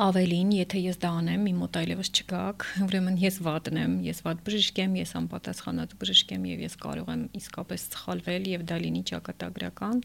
[0.00, 4.42] ավելին, եթե ես դա անեմ, իմ մոտ այլևս չգաք, ուրեմն ես վատն եմ, ես վատ
[4.46, 9.02] բժիշկ եմ, ես անպատասխանատու բժիշկ եմ եւ ես կարող եմ իսկապես սխալվել եւ դա լինի
[9.10, 10.02] ճակատագրական,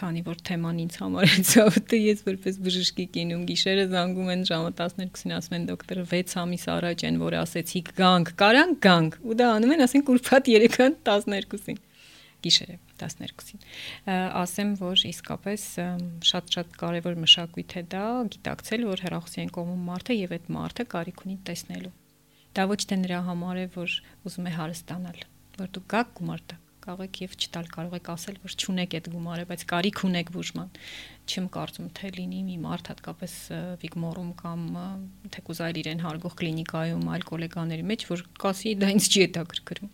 [0.00, 4.74] քանի որ թեման ինձ համար է ցավտը, ես որպես բժշկի կինում գիշերը զանգում են ժամը
[4.80, 9.50] 12-ին ասում են դոկտոր 6 ամիս առաջ են, որ ասեցիք գանք, կարանք գանք, ու դա
[9.60, 11.82] անում են, ասենք ուրբաթ 3-ան 12-ին
[12.44, 13.64] գիշերը 12-ին
[14.40, 15.66] ասեմ որ իսկապես
[16.30, 21.36] շատ-շատ կարևոր մշակույթ է դա գիտակցել որ հերախոսային կողմում մարդը եւ այդ մարդը կարիք ունի
[21.50, 21.94] տեսնելու
[22.56, 25.22] դա ոչ թե նրա համար է որ ուզում է հարստանալ
[25.60, 29.08] որ դու գաք գումար տա կարող եք եւ չտալ կարող եք ասել որ չունեք այդ
[29.12, 30.70] գումարը բայց կարիք ունեք բուժման
[31.30, 33.34] չեմ կարծում թե լինի մի մարդ հատկապես
[33.84, 34.62] վիգմորում կամ
[35.36, 39.92] թեկուզ այլ իրեն հարգող կլինիկայում այլ գոլեգաների մեջ որ կասի դա ինձ չի հետաքրքրում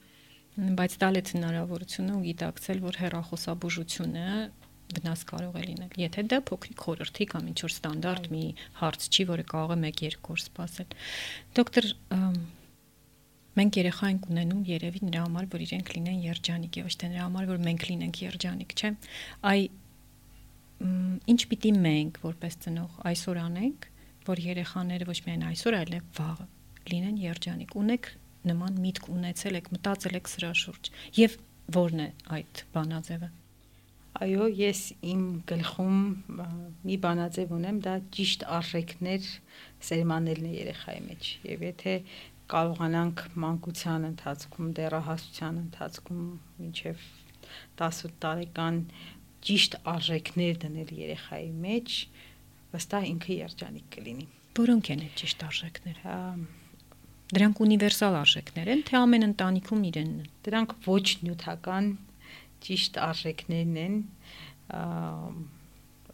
[0.56, 4.26] բայց տալ այդ հնարավորությունը ու գիտակցել, որ հերախոսաբուժությունը
[4.96, 8.44] վնաս կարող է լինել։ Եթե դա փոքրիկ խորհրդի կամ ինչ որ ստանդարտ մի
[8.80, 10.94] հարց չի, որը կարող է 1-2 օր սպասել։
[11.58, 11.88] Դոկտոր
[13.56, 17.48] մենք երեխա ենք ունենում երևի նրա համար, որ իրենք լինեն երջանիկ, ոչ թե նրա համար,
[17.50, 18.90] որ մենք լինենք երջանիկ, չէ՞։
[19.50, 19.60] Այ
[21.32, 23.88] ինչ պիտի մենք որպես ծնող այսօր անենք,
[24.26, 26.46] որ երեխաները ոչ միայն այսօր, այլև վաղը
[26.92, 28.10] լինեն երջանիկ։ Ունեք
[28.50, 31.36] նման միտք ունեցել եք, մտածել եք սրա շուրջ։ Եվ
[31.76, 33.28] ո՞րն է այդ բանաձևը։
[34.16, 35.96] Այո, ես իմ գլխում
[36.88, 39.26] մի բանաձև ունեմ, դա ճիշտ արժեքներ
[39.88, 41.94] սերմանելն է երեխայի մեջ։ Եվ եթե
[42.52, 46.24] կարողանանք մանկության ընթացքում, դեռահասության ընթացքում
[46.62, 47.04] մինչև
[47.76, 48.80] 18 տարեկան
[49.46, 51.96] ճիշտ արժեքներ դնել երեխայի մեջ,
[52.72, 56.16] վստահ ինքը երջանիկ կլինի։ Որոնք են այդ ճիշտ արժեքները։
[57.26, 61.88] Դրանք ունիվերսալ արժեքներ են, թե ամեն ընտանիքում իրենն են։ Դրանք ոչ նյութական
[62.66, 63.96] ճիշտ արժեքներն են,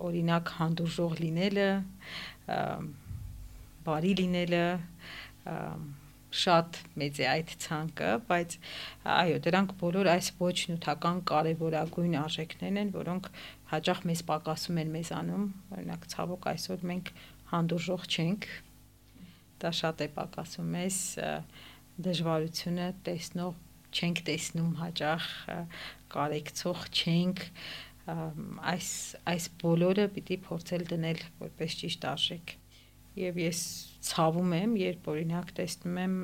[0.08, 1.68] օրինակ հանդուրժող լինելը,
[3.84, 4.64] բարի լինելը,
[6.32, 8.56] շատ մեծ է այդ ցանկը, բայց
[9.12, 13.28] այո, դրանք բոլոր այս ոչ նյութական կարևորագույն արժեքներն են, որոնք
[13.72, 15.44] հաճախ մեզ պակասում են մեզանում,
[15.76, 17.12] օրինակ ցավոք այսօր մենք
[17.52, 18.48] հանդուրժող չենք,
[19.62, 20.96] դա շատ է պակասում մեզ
[22.06, 23.58] դժվարությունը տեսնող
[23.92, 25.26] չենք տեսնում հաճախ
[26.14, 27.42] կարեկցող չենք
[28.72, 28.88] այս
[29.32, 32.54] այս բոլորը պիտի փորձել դնել որպես ճիշտ արժեք
[33.22, 33.60] եւ ես
[34.08, 36.16] ցավում եմ երբ օրինակ տեսնում եմ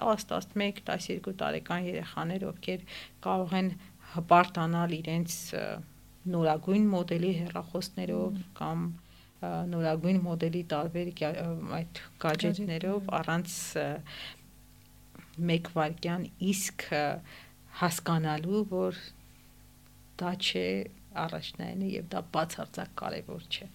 [0.00, 2.86] 10 11 12 տարեկան երեխաներ ովքեր
[3.26, 3.70] կարող են
[4.14, 5.36] հպարտանալ իրենց
[6.30, 9.09] նորագույն մոդելի հեռախոսներով կամ mm
[9.40, 11.10] նորագույն մոդելի տարբեր
[11.80, 13.54] այդ գadgetներով առանց
[15.50, 16.84] մեկ վարքյան իսկ
[17.80, 18.98] հասկանալու, որ
[20.20, 20.64] դա չէ
[21.24, 23.68] առաջնայինը եւ դա բացարձակ կարեւոր չէ։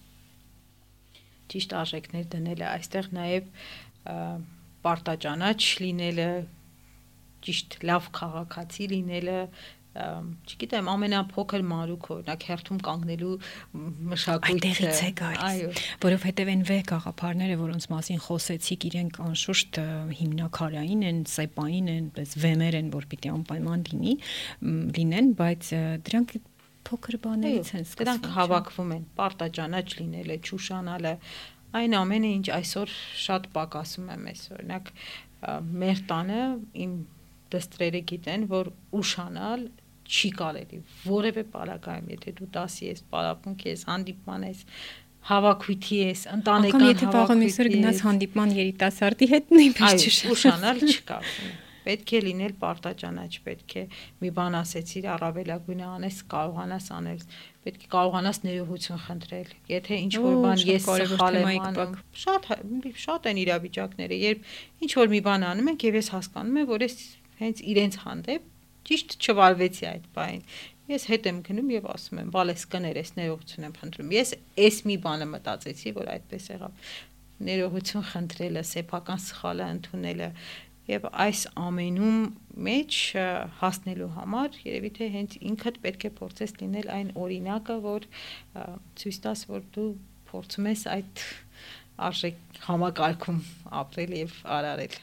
[1.50, 3.50] Ճիշտ արժեքներ դնելը այստեղ նաեւ
[4.86, 6.30] պարտաճանաչ լինելը,
[7.46, 9.40] ճիշտ լավ քաղաքացի լինելը,
[9.96, 13.36] չգիտեմ, ամենափոքր մանրուք օրինակ հերթում կանգնելու
[14.12, 19.80] մշակույթը այդտեղից է գալիս, որովհետև այն վե գաղափարները, որոնց մասին խոսեցիք, իրենք անշուշտ
[20.20, 24.14] հիմնակարային են, սեպային են, պես վեմեր են, որ պիտի անպայման լինի,
[25.00, 25.72] լինեն, բայց
[26.06, 26.38] դրանք
[26.86, 31.14] փոքր բաներից են սկսվում։ Դրանք հավաքվում են, պարտաճանաչ լինելը, ճուշանալը,
[31.76, 32.92] այն ամենը, ինչ այսօր
[33.26, 34.92] շատ պակասում է մեզ։ Օրինակ,
[35.82, 36.42] մեր տանը
[36.86, 36.94] իմ
[37.52, 38.70] դստրերը գիտեն, որ
[39.00, 39.66] ուշանալ
[40.06, 44.64] չի կարելի որևէ պարագայում, եթե դու 10-ի ես, պարապմունք ես, հանդիպման ես,
[45.26, 51.18] հավաքույթի ես, ընտանեկան հավաքույթի։ եթե վաղը միսր գնաս հանդիպման երիտասարդի հետ նույնպես ճիշտ։ Ուշանալ չկա։
[51.86, 53.82] Պետք է լինել պարտաճանաչ, պետք է
[54.22, 57.20] մի բան ասեցիր, առավելագույնը անես, կարողանաս անել,
[57.66, 61.94] պետք է կարողանաս ներողություն խնդրել։ Եթե ինչ որ բան ես սխալ եմ անում,
[62.24, 62.50] շատ
[63.06, 64.50] շատ են իրավիճակները, երբ
[64.82, 66.98] ինչ որ մի բան անում ենք եւ ես հասկանում եմ, որ ես
[67.46, 68.52] հենց իրենց հանդեպ
[68.86, 70.42] ճիշտ չվարվեցի այդ բանին։
[70.86, 74.30] Ես հետ եմ գնում եւ ասում եմ, «Բալես կներես, ներողություն եմ խնդրում»։ Ես
[74.66, 76.84] այս մի բանը մտածեցի, որ այդպես եղավ։
[77.46, 80.28] Ներողություն խնդրելը, սեփական սխալը ընդունելը
[80.86, 82.18] եւ այս ամենում
[82.66, 82.98] մեջ
[83.60, 88.06] հասնելու համար երևի թե հենց ինքդ պետք է փորձես լինել այն օրինակը, որ
[89.02, 89.88] ցույց տաս, որ դու
[90.30, 91.24] փորձում ես այդ
[92.06, 93.42] արժեք համակարգում
[93.82, 94.96] ապրել եւ արարել։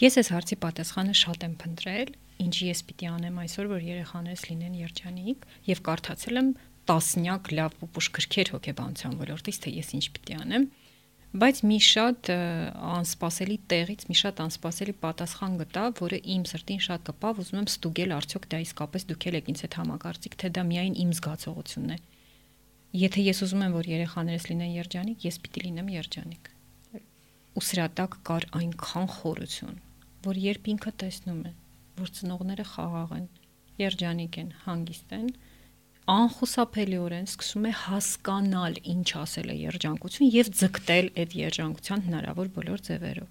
[0.00, 2.12] Ես այս հարցի պատասխանը շատ եմ փնտրել
[2.44, 6.50] ինչի ես պիտի անեմ այսօր, որ երեխաներս լինեն երջանիկ եւ կարդացել եմ
[6.90, 10.64] տասնյակ լավ պուպուշ գրքեր հոգեբանության ոլորտից, թե ես ինչ պիտի անեմ,
[11.30, 12.30] բայց մի շատ
[12.90, 18.14] անսպասելի տեղից մի շատ անսպասելի պատասխան գտա, որը իմ սրտին շատ կպավ, ուզում եմ ստուգել
[18.16, 21.98] արդյոք դա իսկապես դուք եք ինձ հետ համակարծիք, թե դա միայն իմ զգացողությունն է։
[22.90, 26.50] Եթե ես ուզում եմ, որ երեխաներս լինեն երջանիկ, ես պիտի լինեմ երջանիկ։
[27.54, 29.76] Ու սրա տակ կար այնքան խորություն,
[30.26, 31.52] որ երբ ինքը տեսնում է,
[32.00, 33.26] որ ծնողները խաղաղ են,
[33.80, 35.28] երջանիկ են, հանգիստ են,
[36.10, 43.28] անխուսափելիորեն սկսում է հասկանալ ինչ ասել է երջանկություն եւ ձգտել այդ երջանկության հնարավոր բոլոր ձևերով։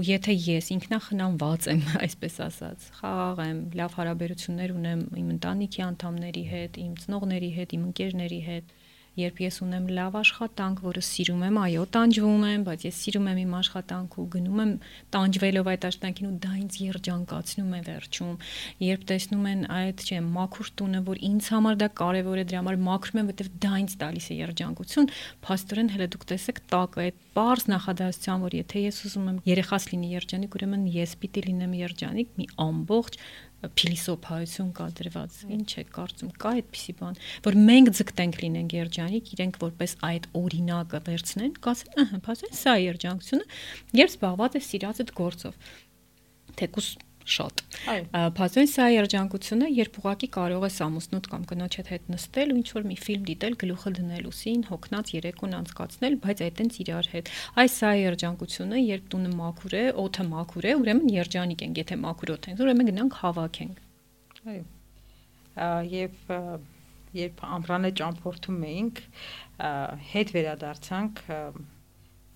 [0.00, 6.44] Ու եթե ես ինքնախնամված եմ, այսպես ասած, խաղաղ եմ, լավ հարաբերություններ ունեմ իմ ընտանիքի անդամների
[6.50, 8.74] հետ, իմ ծնողների հետ, իմ ընկերների հետ,
[9.20, 13.40] երբ ես ունեմ լավ աշխատանք, որը սիրում եմ, այո, տանջվում եմ, բայց ես սիրում եմ
[13.40, 14.72] իմ աշխատանքը ու գնում եմ
[15.14, 18.34] տանջվելով այդ աշխատանքին ու դա ինձ երջանկացնում է վերջում։
[18.90, 22.80] Երբ տեսնում են այդ, չէ, մաքուր տունը, որ ինձ համար դա կարևոր է, դրա համար
[22.90, 25.10] մաքրում եմ, որտեվ դա ինձ տալիս է երջանկություն,
[25.44, 30.08] փաստորեն հələ դուք տեսեք տակը այդ པարզ նախադասության, որ եթե ես ուզում եմ երեխաս լինի
[30.16, 33.18] երջանիկ, ուրեմն ես պիտի լինեմ երջանիկ, մի ամբողջ
[33.60, 39.60] փիլիսոփայություն կա դրված։ Ինչ է կարծում, կա այդպիսի բան, որ մենք ձգտենք լինենք երջանիկ, իրենք
[39.64, 43.46] որպես այդ օրինակը վերցնեն, կասեն, ըհը, բացեն սա երջանկությունը,
[44.00, 45.76] երբ զբաղված է սիրած այդ գործով։
[46.60, 46.88] Թեկուս
[47.34, 47.62] շատ։
[48.36, 52.88] Բազեն սա երջանկությունը, երբ ուղակի կարող ես ամուսնուդ կամ կնոջդ հետ նստել ու ինչ որ
[52.90, 57.78] մի ֆիլմ դիտել, գլուխը դնել ուսին, հոգնած երեկոն անցկացնել, բայց այդ տենց իրար հետ։ Այս
[57.80, 62.50] սա երջանկությունը, երբ տունը մաքուր է, օդը մաքուր է, ուրեմն երջանիկ ենք, եթե մաքուր օդ
[62.50, 63.82] ենք, ուրեմն գնանք հավաքենք։
[64.50, 64.64] Այո։
[65.90, 66.30] Եվ
[67.16, 69.00] երբ ամրանը ճամփորդում էինք,
[70.10, 71.22] հետ վերադարձանք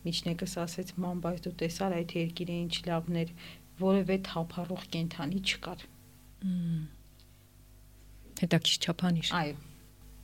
[0.04, 3.30] միջնեկս ասեց ման բայց դու տեսար այդ երկիրը ինչ լավն էր
[3.80, 5.84] որևէ թափառող կենթանի չկար։
[8.40, 9.54] Հետաքրքիր չափանիշ։ Այո։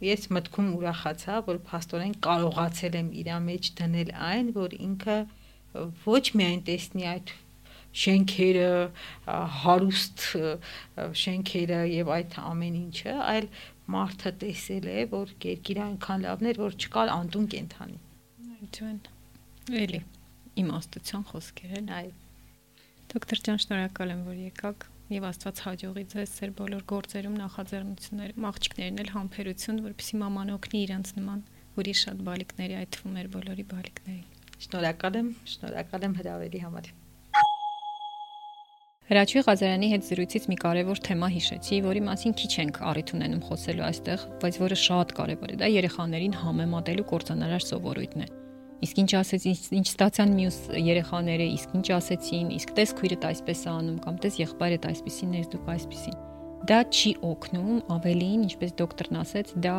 [0.00, 5.16] Ես մտքում ուրախացա, որ փաստորեն կարողացել եմ իր մեջ դնել այն, որ ինքը
[6.06, 7.32] ոչ միայն տեսնի այդ
[8.00, 8.70] շենքերը,
[9.60, 10.24] հարուստ
[11.20, 13.48] շենքերը եւ այդ ամեն ինչը, այլ
[13.90, 17.98] մարդը տեսել է, որ երկիրը այնքան լավն էր, որ չկար անդուն կենթանի։
[18.56, 19.00] Այդուեն։
[19.84, 20.02] Էլի
[20.64, 22.12] իմաստության խոսքեր են։ Այո։
[23.10, 29.00] Դոկտոր ջան, շնորհակալ եմ, որ եկաք եւ Աստված հաջողի ձեզ ձեր բոլոր գործերում, նախաձեռնություններում, աղջիկներն
[29.02, 31.40] էլ համբերություն, որպեսզի մաման օգնի իրանց նման
[31.80, 34.24] ուրիշ շատ բալիկների, այդ թվում էր բոլորի բալիկներին։
[34.62, 36.90] Շնորհակալ եմ, շնորհակալ եմ հրավերի համար։
[39.10, 43.86] Հրաչուի Ղազարյանի հետ զրույցից մի կարևոր թեմա հիշեցի, որի մասին քիչ ենք առիթ ունենում խոսելու
[43.90, 48.30] այստեղ, բայց որը շատ կարևոր է։ Դա երեխաներին համեմատելու կորցանարար սովորույթն է։
[48.80, 53.70] Իսկ ինչ ասեցին, ինչ ստացան մյուս երեխաները, իսկ ինչ ասեցին, իսկ տես քույրդ այսպես է
[53.76, 56.18] անում կամ տես եղբայրդ այսպեսին ես դուք այսպեսին։
[56.70, 59.76] Դա չի օգնում, ավելին, ինչպես դոկտորն ասեց, դա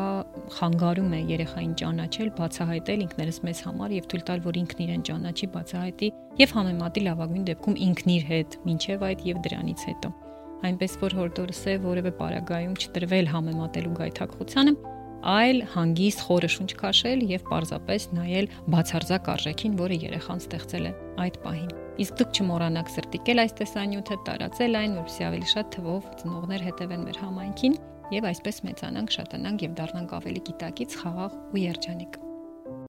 [0.57, 5.51] խանգարում է երեխային ճանաչել, բացահայտել ինքներս մեզ համար եւ թույլ տալ, որ ինքն իրեն ճանաչի,
[5.61, 10.13] բացահայտի եւ համեմատի լավագույն դեպքում ինքն իր հետ, ինչեւ այդ եւ դրանից հետո
[10.61, 14.73] այնպես որ հորդորս է որևէ պարագայում չտրվել համեմատելու գայթակղությանը
[15.21, 20.93] այլ հանգիստ խորը շունչ քաշել եւ պարզապես նայել բացարձակ արժեքին, որը երեխան ստեղծել է
[21.25, 21.69] այդ պահին։
[22.01, 27.21] Իսկ դուք չմոռանաք սրտիկել այս տեսանյութը, տարածել այն, որպեսզի ավելի շատ թվով ծնողներ հետևեն մեր
[27.27, 27.79] համայնքին
[28.17, 32.21] եւ այսպես մեծանանք, շատանանք եւ դառնանք ավելի գիտակից, խաղաղ ու երջանիկ։